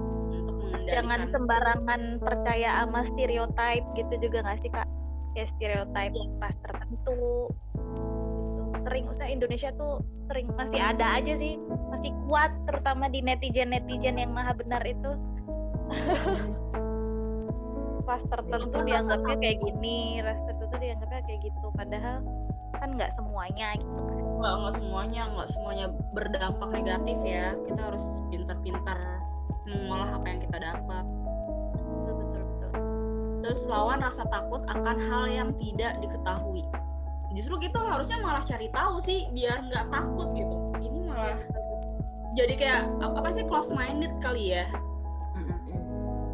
jangan 0.87 1.26
sembarangan 1.35 2.22
percaya 2.22 2.87
sama 2.87 3.02
stereotype 3.11 3.87
gitu 3.98 4.14
juga 4.22 4.38
nggak 4.46 4.59
sih 4.62 4.70
kak? 4.70 4.88
Ya 5.35 5.44
stereotype 5.59 6.14
yeah. 6.14 6.38
pas 6.40 6.55
tertentu. 6.64 7.50
Sering 8.87 9.11
usah 9.11 9.27
Indonesia 9.27 9.75
tuh 9.75 9.99
sering 10.31 10.46
masih 10.55 10.79
ada 10.79 11.18
aja 11.18 11.35
sih. 11.35 11.59
Masih 11.90 12.14
kuat 12.31 12.55
terutama 12.70 13.11
di 13.11 13.18
netizen 13.18 13.75
netizen 13.75 14.22
yang 14.22 14.31
maha 14.31 14.55
benar 14.55 14.79
itu. 14.87 15.11
Pas 18.07 18.22
tertentu 18.31 18.79
dianggapnya 18.87 19.35
kayak 19.42 19.59
gini 19.66 20.22
ras 20.22 20.38
tertentu 20.46 20.79
dianggapnya 20.79 21.22
kayak 21.27 21.40
gitu. 21.42 21.66
Padahal 21.75 22.22
kan 22.79 22.94
nggak 22.94 23.11
semuanya 23.18 23.75
gitu. 23.75 23.90
Kan 23.90 24.22
nggak 24.38 24.55
nggak 24.62 24.75
semuanya 24.79 25.22
nggak 25.35 25.49
semuanya 25.51 25.87
berdampak 26.14 26.68
negatif 26.70 27.18
ya. 27.27 27.59
Kita 27.66 27.81
harus 27.90 28.05
pintar-pintar 28.31 28.99
mengolah 29.66 30.14
apa 30.14 30.27
yang 30.31 30.40
kita 30.46 30.62
dapat. 30.62 31.05
Betul 31.75 32.14
betul 32.22 32.42
betul. 32.46 32.70
Terus 33.42 33.61
lawan 33.66 33.99
rasa 33.99 34.22
takut 34.31 34.62
akan 34.70 34.96
hal 35.11 35.27
yang 35.27 35.51
tidak 35.59 35.99
diketahui 35.99 36.62
justru 37.37 37.68
kita 37.68 37.77
harusnya 37.77 38.16
malah 38.25 38.40
cari 38.40 38.72
tahu 38.72 38.96
sih 39.05 39.29
biar 39.37 39.68
nggak 39.68 39.87
takut 39.92 40.33
gitu. 40.33 40.57
Ini 40.81 40.99
malah 41.05 41.38
jadi 42.33 42.55
kayak 42.57 42.83
apa 43.05 43.29
sih 43.37 43.44
close 43.44 43.68
minded 43.77 44.16
kali 44.25 44.57
ya. 44.57 44.64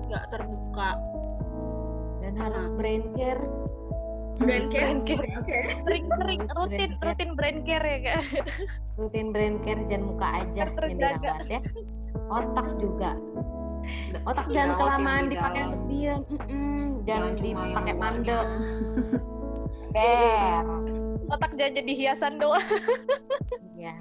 Nggak 0.07 0.25
terbuka. 0.31 0.95
Dan 2.23 2.39
harus 2.39 2.71
brain 2.79 3.11
care. 3.19 3.43
Brain 4.39 4.71
care, 4.71 4.97
brain 4.97 4.99
care. 5.05 5.27
oke. 5.39 5.45
Okay. 5.45 5.63
sering. 5.83 6.05
Sering 6.09 6.41
rutin 6.55 6.91
rutin 7.03 7.31
brain 7.35 7.59
care 7.67 7.85
ya 7.85 7.99
kak. 7.99 8.23
Rutin 8.95 9.27
brain 9.35 9.59
care 9.67 9.83
jangan 9.91 10.05
muka 10.07 10.29
aja 10.39 10.63
yang 10.71 10.95
dirawat 10.95 11.47
ya. 11.51 11.61
Otak 12.31 12.69
juga. 12.79 13.11
Otak 14.23 14.47
ya, 14.49 14.55
jangan 14.55 14.73
kelamaan 14.79 15.25
dipakai 15.27 15.63
untuk 15.67 15.83
diam. 15.91 16.21
Jangan 17.03 17.33
dipakai 17.35 17.95
mandek 17.99 18.47
ber. 19.91 20.65
Otak 21.33 21.53
jangan 21.57 21.73
jadi 21.81 21.93
hiasan 21.93 22.37
doang. 22.41 22.65
Ya 23.83 23.99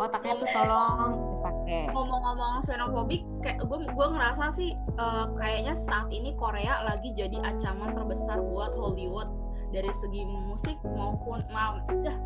otaknya 0.00 0.34
tuh 0.40 0.48
tolong 0.56 1.00
dipakai. 1.12 1.82
Ngomong-ngomong 1.92 2.64
xenofobik 2.64 3.22
kayak 3.44 3.60
gue 3.64 3.78
gue 3.84 4.06
ngerasa 4.16 4.44
sih 4.56 4.70
uh, 4.96 5.28
kayaknya 5.36 5.76
saat 5.76 6.08
ini 6.08 6.32
Korea 6.40 6.80
lagi 6.88 7.12
jadi 7.12 7.36
ancaman 7.44 7.92
terbesar 7.92 8.40
buat 8.40 8.72
Hollywood. 8.72 9.28
Dari 9.70 9.86
segi 9.94 10.26
musik 10.26 10.74
maupun 10.82 11.46
ma 11.54 11.78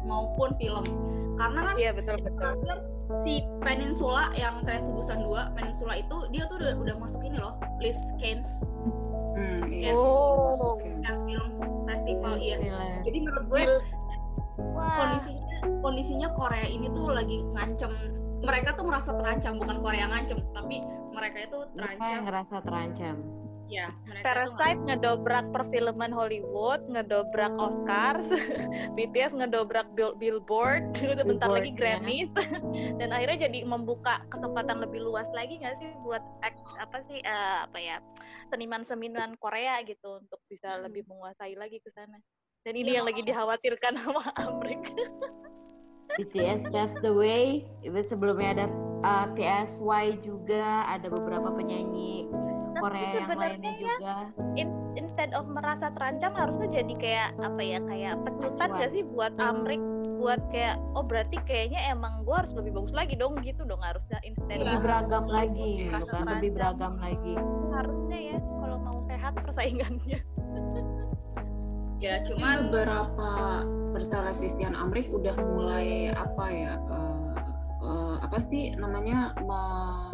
maupun 0.08 0.56
film. 0.56 0.84
Karena 1.36 1.60
kan 1.72 1.74
iya 1.76 1.92
betul 1.92 2.16
betul. 2.24 2.56
si 3.20 3.44
Peninsula 3.60 4.32
yang 4.32 4.64
Tren 4.64 4.80
Tubusan 4.88 5.20
2 5.28 5.52
Peninsula 5.52 6.00
itu 6.00 6.24
dia 6.32 6.48
tuh 6.48 6.56
udah, 6.56 6.72
udah 6.80 6.96
masuk 6.96 7.20
ini 7.20 7.36
loh 7.36 7.60
list 7.84 8.16
Cannes. 8.16 8.64
Hmm, 9.36 9.68
iya. 9.68 9.92
Oh 9.92 10.00
iya 10.00 10.23
jadi 13.14 13.30
menurut 13.30 13.46
gue 13.46 13.62
Wah. 14.74 14.98
kondisinya 14.98 15.46
kondisinya 15.86 16.28
Korea 16.34 16.66
ini 16.66 16.90
tuh 16.90 17.14
lagi 17.14 17.38
ngancem 17.54 17.92
mereka 18.42 18.74
tuh 18.74 18.90
merasa 18.90 19.14
terancam 19.14 19.62
bukan 19.62 19.78
Korea 19.78 20.10
ngancem 20.10 20.42
tapi 20.50 20.82
mereka 21.14 21.46
itu 21.46 21.58
terancam 21.78 22.02
mereka 22.02 22.26
ngerasa 22.26 22.56
terancam 22.66 23.16
ya 23.70 23.88
Parasite 24.20 24.82
ngedobrak 24.82 25.46
perfilman 25.54 26.10
Hollywood 26.10 26.84
ngedobrak 26.90 27.54
Oscars 27.54 28.26
BTS 28.98 29.32
ngedobrak 29.38 29.88
bill 29.94 30.18
Billboard 30.18 30.90
udah 31.14 31.24
bentar 31.24 31.48
lagi 31.54 31.70
ya. 31.70 31.78
Grammys 31.78 32.30
dan 32.98 33.14
akhirnya 33.14 33.46
jadi 33.46 33.62
membuka 33.62 34.26
kesempatan 34.28 34.82
lebih 34.82 35.06
luas 35.06 35.30
lagi 35.32 35.62
nggak 35.62 35.78
sih 35.78 35.90
buat 36.02 36.20
apa 36.82 36.98
sih 37.06 37.22
uh, 37.22 37.70
apa 37.70 37.78
ya 37.78 37.96
seniman-seniman 38.50 39.38
Korea 39.38 39.80
gitu 39.86 40.18
untuk 40.18 40.42
bisa 40.50 40.74
hmm. 40.74 40.90
lebih 40.90 41.06
menguasai 41.06 41.54
lagi 41.54 41.78
ke 41.78 41.88
sana 41.94 42.18
dan 42.64 42.74
ini 42.80 42.96
ya, 42.96 43.00
yang 43.00 43.06
lagi 43.06 43.22
dikhawatirkan 43.22 43.92
sama 44.00 44.24
Amerika 44.48 44.92
BTS 46.16 46.70
Pave 46.72 46.96
the 47.04 47.12
Way. 47.12 47.68
Itu 47.84 48.00
sebelumnya 48.06 48.56
ada 48.56 48.66
uh, 49.04 49.26
PSY 49.36 50.22
juga 50.24 50.88
ada 50.88 51.10
beberapa 51.12 51.52
penyanyi 51.52 52.30
Korea 52.74 53.22
yang 53.22 53.38
lainnya 53.38 53.72
juga. 53.78 54.14
in, 54.58 54.68
instead 54.98 55.30
of 55.36 55.46
merasa 55.46 55.90
terancam 55.94 56.34
harusnya 56.34 56.82
jadi 56.82 56.94
kayak 56.98 57.28
apa 57.38 57.60
ya 57.62 57.78
kayak 57.86 58.14
pecutan 58.26 58.68
gak 58.74 58.90
sih 58.96 59.02
buat 59.06 59.34
Amrik? 59.38 59.82
Buat 60.18 60.40
kayak 60.48 60.80
oh 60.96 61.04
berarti 61.04 61.36
kayaknya 61.44 61.92
emang 61.92 62.24
gue 62.24 62.32
harus 62.32 62.52
lebih 62.56 62.80
bagus 62.80 62.94
lagi 62.96 63.14
dong 63.18 63.36
gitu 63.44 63.60
dong 63.68 63.82
harusnya 63.84 64.18
instead 64.24 64.56
lebih 64.56 64.80
beragam 64.80 65.28
lagi 65.28 65.70
kan 65.92 66.00
lebih 66.40 66.50
beragam 66.56 66.96
lagi. 66.96 67.34
harusnya 67.76 68.18
ya 68.32 68.38
kalau 68.40 68.78
mau 68.80 68.98
sehat 69.04 69.36
persaingannya 69.36 70.18
ya 72.04 72.20
cuma 72.28 72.60
beberapa 72.68 73.64
pertelevisian 73.96 74.76
Amrik 74.76 75.08
udah 75.08 75.32
mulai 75.40 76.12
apa 76.12 76.44
ya 76.52 76.76
uh, 76.92 77.32
uh, 77.80 78.16
apa 78.20 78.44
sih 78.44 78.76
namanya 78.76 79.32
uh, 79.40 80.12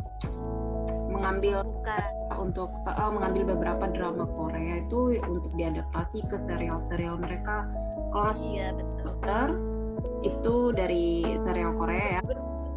mengambil 1.11 1.67
Bukan. 1.67 2.11
untuk 2.39 2.71
uh, 2.87 3.11
mengambil 3.11 3.59
beberapa 3.59 3.91
drama 3.91 4.23
Korea 4.39 4.87
itu 4.87 5.19
untuk 5.27 5.51
diadaptasi 5.59 6.23
ke 6.31 6.37
serial-serial 6.39 7.19
mereka. 7.19 7.67
Kalau 8.15 8.33
iya, 8.39 8.71
dokter 9.03 9.55
itu 10.23 10.71
dari 10.71 11.27
serial 11.43 11.75
Korea 11.75 12.19
ya. 12.19 12.21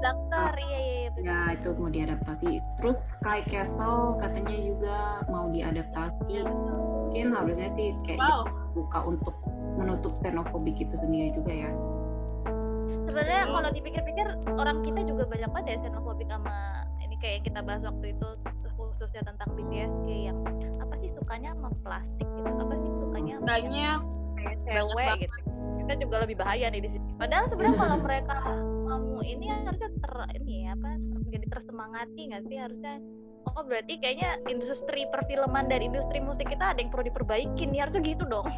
Dokter, 0.02 0.52
uh, 0.52 0.58
iya, 0.58 0.80
iya, 0.82 0.98
iya. 0.98 1.10
Ya, 1.24 1.40
itu 1.56 1.70
mau 1.78 1.88
diadaptasi. 1.94 2.60
Terus 2.82 2.98
Sky 3.22 3.40
Castle 3.46 4.18
katanya 4.20 4.58
juga 4.58 4.98
mau 5.30 5.48
diadaptasi. 5.54 6.18
Iya, 6.28 6.50
Mungkin 6.50 7.28
harusnya 7.30 7.70
sih 7.78 7.94
kayak 8.04 8.20
wow. 8.20 8.63
Buka 8.74 9.00
untuk 9.06 9.36
menutup 9.78 10.14
xenofobik 10.22 10.78
itu 10.78 10.96
sendiri 10.98 11.34
juga 11.34 11.54
ya. 11.54 11.72
sebenarnya 13.04 13.46
kalau 13.46 13.70
dipikir-pikir 13.70 14.28
orang 14.58 14.82
kita 14.82 15.02
juga 15.06 15.24
banyak 15.30 15.50
banget 15.54 15.68
ya 15.78 15.78
xenofobik 15.86 16.28
sama 16.30 16.56
ini 17.06 17.16
kayak 17.22 17.34
yang 17.42 17.46
kita 17.46 17.60
bahas 17.62 17.82
waktu 17.86 18.06
itu 18.18 18.30
khususnya 18.74 19.22
tentang 19.26 19.50
BTS 19.54 19.94
kayak 20.06 20.22
yang 20.34 20.38
apa 20.82 20.94
sih 20.98 21.10
sukanya 21.14 21.50
sama 21.54 21.70
plastik 21.86 22.28
gitu 22.34 22.50
apa 22.50 22.76
sih 22.82 22.92
sukanya 22.98 23.34
sama 23.38 23.48
banyak. 23.48 24.00
kayak 24.44 24.58
cewek 24.68 25.16
gitu. 25.24 25.38
Kita 25.84 25.94
juga 26.00 26.16
lebih 26.24 26.36
bahaya 26.40 26.66
nih 26.72 26.82
di 26.84 26.90
sini. 26.96 27.08
Padahal 27.20 27.46
sebenarnya 27.52 27.78
kalau 27.80 27.98
mereka 28.00 28.36
mau 28.88 29.20
ini 29.20 29.46
harusnya 29.52 29.90
ter 30.00 30.14
ini 30.40 30.56
ya 30.68 30.72
apa 30.80 30.92
jadi 31.28 31.46
tersemangati 31.52 32.22
nggak 32.32 32.44
sih? 32.48 32.58
Harusnya 32.60 32.94
oh 33.52 33.64
berarti 33.64 34.00
kayaknya 34.00 34.40
industri 34.48 35.08
perfilman 35.12 35.68
dan 35.68 35.84
industri 35.84 36.20
musik 36.24 36.48
kita 36.48 36.74
ada 36.74 36.80
yang 36.80 36.92
perlu 36.92 37.08
diperbaikin 37.08 37.72
nih 37.72 37.84
harusnya 37.84 38.02
gitu 38.04 38.24
dong. 38.28 38.48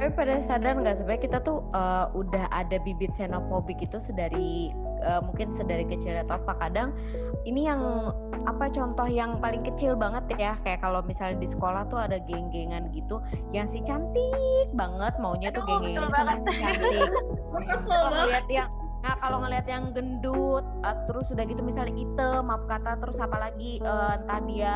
Tapi 0.00 0.16
pada 0.16 0.40
sadar 0.48 0.80
nggak? 0.80 0.96
Sebenarnya 0.96 1.22
kita 1.28 1.38
tuh 1.44 1.60
eh, 1.76 2.06
udah 2.16 2.48
ada 2.48 2.80
bibit 2.80 3.12
xenofobik 3.20 3.76
itu 3.84 4.00
sedari 4.00 4.72
eh, 5.04 5.20
mungkin 5.20 5.52
sedari 5.52 5.84
kecil 5.84 6.16
atau 6.24 6.40
apa. 6.40 6.56
Kadang 6.56 6.96
ini 7.44 7.68
yang 7.68 8.10
apa 8.48 8.72
contoh 8.72 9.04
yang 9.04 9.36
paling 9.44 9.60
kecil 9.60 9.92
banget 10.00 10.24
ya. 10.40 10.56
Kayak 10.64 10.80
kalau 10.80 11.04
misalnya 11.04 11.44
di 11.44 11.48
sekolah 11.52 11.84
tuh 11.92 12.00
ada 12.00 12.16
geng-gengan 12.24 12.88
gitu 12.96 13.20
yang 13.52 13.68
si 13.68 13.84
cantik 13.84 14.72
banget 14.72 15.12
maunya 15.20 15.52
tuh 15.52 15.68
Aduh, 15.68 15.84
geng-gengan 15.84 16.08
betul 16.08 16.16
sama 16.16 16.32
si 16.40 16.52
cantik. 16.56 17.10
Kesel 17.68 17.92
kalau 17.92 18.10
banget. 18.24 18.44
yang 18.48 18.68
nah 19.00 19.14
kalau 19.16 19.40
ngeliat 19.40 19.64
yang 19.64 19.96
gendut 19.96 20.64
uh, 20.84 20.96
terus 21.08 21.26
udah 21.32 21.44
gitu 21.44 21.60
misalnya 21.60 21.94
item 21.94 22.42
maaf 22.46 22.62
kata 22.68 23.00
terus 23.00 23.16
apa 23.16 23.36
lagi 23.40 23.80
uh, 23.80 24.20
entah 24.20 24.40
dia 24.44 24.74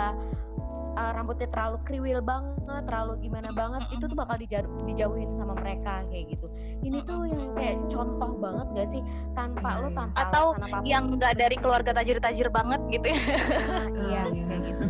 uh, 0.97 1.11
rambutnya 1.13 1.49
terlalu 1.53 1.77
kriwil 1.85 2.21
banget 2.25 2.83
terlalu 2.89 3.13
gimana 3.21 3.53
banget 3.53 3.85
itu 3.93 4.05
tuh 4.05 4.17
bakal 4.17 4.37
dijau- 4.41 4.73
dijauhin 4.83 5.31
sama 5.37 5.53
mereka 5.61 6.01
kayak 6.09 6.33
gitu. 6.33 6.47
Ini 6.81 6.99
tuh 7.05 7.29
yang 7.29 7.53
kayak 7.55 7.77
contoh 7.87 8.31
banget 8.41 8.67
gak 8.73 8.89
sih? 8.91 9.03
Tanpa 9.37 9.69
Iya, 9.69 9.79
lo 9.79 9.89
iya. 9.89 9.97
tanpa 10.01 10.17
Atau 10.17 10.45
yang 10.83 11.05
nggak 11.15 11.35
dari 11.37 11.57
keluarga 11.61 11.91
tajir-tajir 11.93 12.49
banget 12.49 12.81
gitu 12.89 13.07
ya. 13.13 13.21
Nah, 13.21 13.89
iya 13.93 14.23
Oh, 14.25 14.33
iya. 14.33 14.45
kayak 14.49 14.61
gitu. 14.65 14.85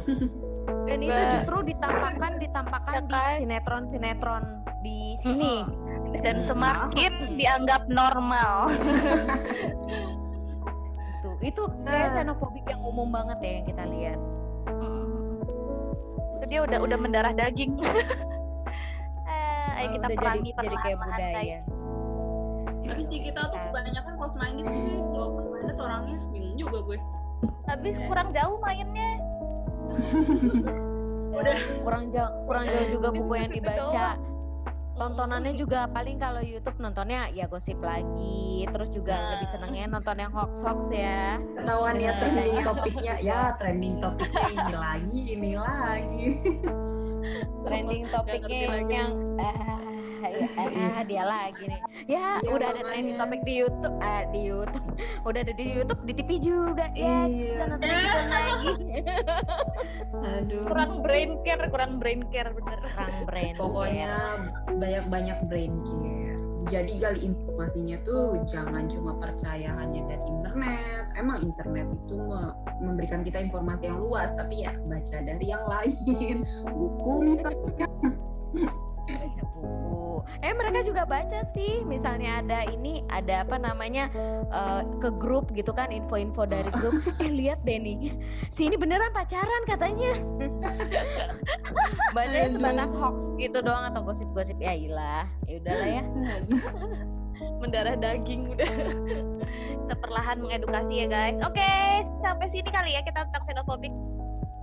Dan 0.84 0.98
itu 1.00 1.20
justru 1.40 1.56
ditampakkan 1.66 2.32
ditampakkan 2.38 2.92
Ya 2.94 3.00
di 3.04 3.12
kan? 3.12 3.32
sinetron-sinetron 3.40 4.42
di 4.84 4.98
sini 5.24 5.64
dan 6.20 6.36
Hmm. 6.36 6.44
semakin 6.44 7.12
dianggap 7.34 7.82
normal. 7.86 8.70
Itu 11.14 11.28
itu 11.42 11.62
kayak 11.82 12.08
Ah. 12.10 12.14
xenofobik 12.20 12.64
yang 12.64 12.80
umum 12.80 13.08
banget 13.08 13.38
ya 13.40 13.50
yang 13.54 13.66
kita 13.66 13.84
lihat. 13.86 14.18
Itu 16.34 16.44
dia 16.46 16.60
udah 16.62 16.78
udah 16.80 16.98
mendarah 16.98 17.32
daging. 17.32 17.80
Eh, 19.26 19.68
ayo 19.74 19.86
Oh, 19.86 19.92
kita 19.92 20.06
udah 20.06 20.16
perangi 20.16 20.50
jadi 20.50 20.60
jadi 20.62 20.76
kayak 20.78 20.98
budaya. 21.00 21.58
tapi 22.84 23.02
sih 23.02 23.18
kita 23.18 23.40
tuh 23.48 23.58
kebanyakan 23.58 24.12
close 24.14 24.36
minded 24.36 24.68
sih 24.68 24.94
low 25.10 25.40
minded 25.42 25.74
orangnya 25.74 26.20
bingung 26.28 26.54
juga 26.54 26.78
gue. 26.84 26.98
Habis 27.64 27.96
Iya. 27.96 28.06
kurang 28.06 28.28
jauh 28.30 28.56
mainnya. 28.60 29.10
Kurang 31.82 32.04
jauh 32.08 32.32
kurang 32.46 32.64
jauh 32.64 32.88
juga 32.90 33.08
buku 33.10 33.32
yang 33.34 33.50
dibaca 33.50 34.06
tontonannya 34.94 35.52
juga 35.54 35.90
paling 35.90 36.16
kalau 36.16 36.38
YouTube 36.38 36.78
nontonnya 36.78 37.26
ya 37.30 37.44
gosip 37.46 37.78
lagi 37.82 38.62
terus 38.70 38.88
juga 38.90 39.14
Nah. 39.14 39.30
lebih 39.36 39.48
senengnya 39.50 39.84
nonton 39.90 40.16
yang 40.16 40.32
hoax 40.32 40.62
hoax 40.62 40.86
ya. 40.88 41.38
Ketahuan 41.58 41.96
ya 41.98 42.10
trending 42.16 42.58
topiknya. 42.62 43.14
Ya 43.20 43.40
trending 43.58 43.94
topiknya 43.98 44.44
ini 44.50 44.74
lagi 44.74 45.20
ini 45.34 45.50
lagi. 45.58 46.28
trending 47.64 48.04
topiknya 48.08 48.60
yang 48.84 49.10
ah, 49.40 49.80
ya, 50.28 50.48
ah, 50.56 51.02
dia 51.04 51.24
lagi 51.24 51.64
nih. 51.66 51.80
Ya 52.04 52.26
Iya, 52.40 52.52
udah 52.52 52.66
ada 52.70 52.82
trending 52.84 53.16
topik 53.16 53.40
di 53.42 53.54
YouTube 53.60 53.96
ah 54.00 54.22
di 54.28 54.40
YouTube. 54.44 54.86
Udah 55.24 55.40
ada 55.40 55.52
di 55.52 55.64
YouTube 55.72 56.00
di 56.04 56.12
TV 56.12 56.30
juga. 56.38 56.86
Ya 56.92 57.24
Iya. 57.24 57.50
kita 57.56 57.64
nonton 57.72 57.88
Aduh. 60.24 60.64
kurang 60.66 61.02
brain 61.04 61.36
care 61.44 61.66
kurang 61.68 62.00
brain 62.00 62.22
care 62.32 62.50
bener 62.54 62.80
kurang 62.94 63.24
brand 63.28 63.56
Pokoknya 63.58 64.12
banyak-banyak 64.72 65.38
brain 65.50 65.74
care. 65.84 66.40
Jadi 66.64 66.96
gali 66.96 67.20
informasinya 67.28 68.00
tuh 68.08 68.40
jangan 68.48 68.88
cuma 68.88 69.12
percaya 69.20 69.68
hanya 69.76 70.00
dari 70.08 70.24
internet. 70.24 71.04
Emang 71.12 71.44
internet 71.44 71.84
itu 71.92 72.16
me- 72.16 72.56
memberikan 72.80 73.20
kita 73.20 73.36
informasi 73.44 73.92
yang 73.92 74.00
luas, 74.00 74.32
tapi 74.32 74.64
ya 74.64 74.72
baca 74.88 75.16
dari 75.20 75.44
yang 75.44 75.64
lain. 75.68 76.48
Buku 76.72 77.12
misalnya. 77.20 77.84
baca. 80.24 80.42
Eh 80.44 80.52
mereka 80.56 80.80
juga 80.82 81.02
baca 81.04 81.40
sih, 81.52 81.84
misalnya 81.84 82.40
ada 82.40 82.58
ini, 82.72 83.04
ada 83.12 83.44
apa 83.44 83.56
namanya 83.60 84.08
eh, 84.48 84.82
ke 84.98 85.12
grup 85.20 85.52
gitu 85.52 85.70
kan, 85.76 85.92
info-info 85.92 86.48
dari 86.48 86.68
grup. 86.80 87.04
Eh 87.20 87.30
lihat 87.30 87.62
deh 87.62 87.78
nih, 87.78 88.16
si 88.50 88.66
ini 88.68 88.76
beneran 88.80 89.12
pacaran 89.12 89.62
katanya. 89.68 90.18
Bacanya 92.16 92.50
sebatas 92.54 92.92
hoax 92.96 93.28
gitu 93.36 93.58
doang 93.60 93.90
atau 93.90 94.00
gosip-gosip 94.06 94.56
ya 94.58 94.72
ilah, 94.72 95.26
ya 95.44 95.60
udahlah 95.60 95.88
ya. 96.00 96.02
mendarah 97.34 97.98
daging 97.98 98.54
udah 98.54 98.70
kita 99.84 99.94
perlahan 99.98 100.38
mengedukasi 100.38 101.02
ya 101.02 101.06
guys 101.10 101.34
oke 101.42 101.70
sampai 102.22 102.46
sini 102.54 102.70
kali 102.70 102.94
ya 102.94 103.02
kita 103.02 103.26
tentang 103.26 103.42
xenofobik 103.48 103.90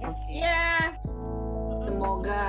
Oke. 0.01 0.33
Iya. 0.33 0.97
Semoga 1.81 2.41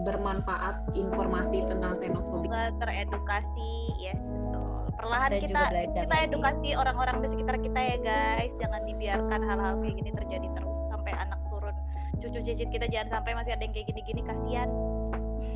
bermanfaat 0.00 0.76
informasi 0.92 1.62
tentang 1.64 1.94
xenofobia. 1.94 2.48
Semoga 2.48 2.62
teredukasi 2.78 3.72
ya 4.00 4.14
betul 4.16 4.68
perlahan 4.96 5.30
Dan 5.30 5.40
kita 5.42 5.62
kita 5.92 6.02
lagi. 6.08 6.26
edukasi 6.26 6.68
orang-orang 6.72 7.16
di 7.20 7.28
sekitar 7.30 7.56
kita 7.58 7.80
ya 7.80 7.96
guys 8.00 8.52
jangan 8.56 8.80
dibiarkan 8.82 9.40
hal-hal 9.42 9.72
kayak 9.78 9.94
gini 9.94 10.10
terjadi 10.12 10.46
terus 10.50 10.72
sampai 10.88 11.12
anak 11.14 11.40
turun 11.46 11.74
cucu 12.16 12.38
cicit 12.42 12.68
kita 12.68 12.86
jangan 12.86 13.08
sampai 13.14 13.32
masih 13.32 13.52
ada 13.52 13.62
yang 13.62 13.72
kayak 13.72 13.86
gini-gini 13.86 14.20
kasihan 14.22 14.68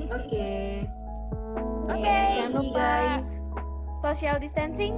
Oke. 0.06 0.52
Oke. 1.86 2.16
Jangan 2.34 2.52
lupa 2.52 2.90
social 3.98 4.36
distancing, 4.36 4.94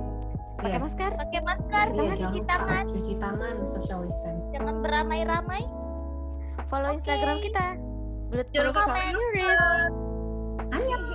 pakai 0.57 0.72
Yes. 0.72 0.82
masker. 0.84 1.11
pakai 1.14 1.41
masker 1.41 1.87
Iya, 1.87 1.95
jangan 1.95 2.16
cuci 2.18 2.41
tangan 2.45 2.84
cuci 2.89 3.14
tangan, 3.16 3.55
social 3.64 4.01
distancing. 4.03 4.53
jangan 4.53 4.74
beramai-ramai 4.80 5.62
Follow 6.66 6.91
Oke. 6.91 6.99
Instagram 6.99 7.39
kita. 7.41 7.66
Lupa 8.30 8.44
Belut 8.52 8.74
komen. 8.74 9.14
Series. 9.14 9.60
Annyeong. 10.74 11.06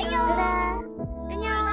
Ayo. 0.00 0.22
Annyeong. 1.30 1.69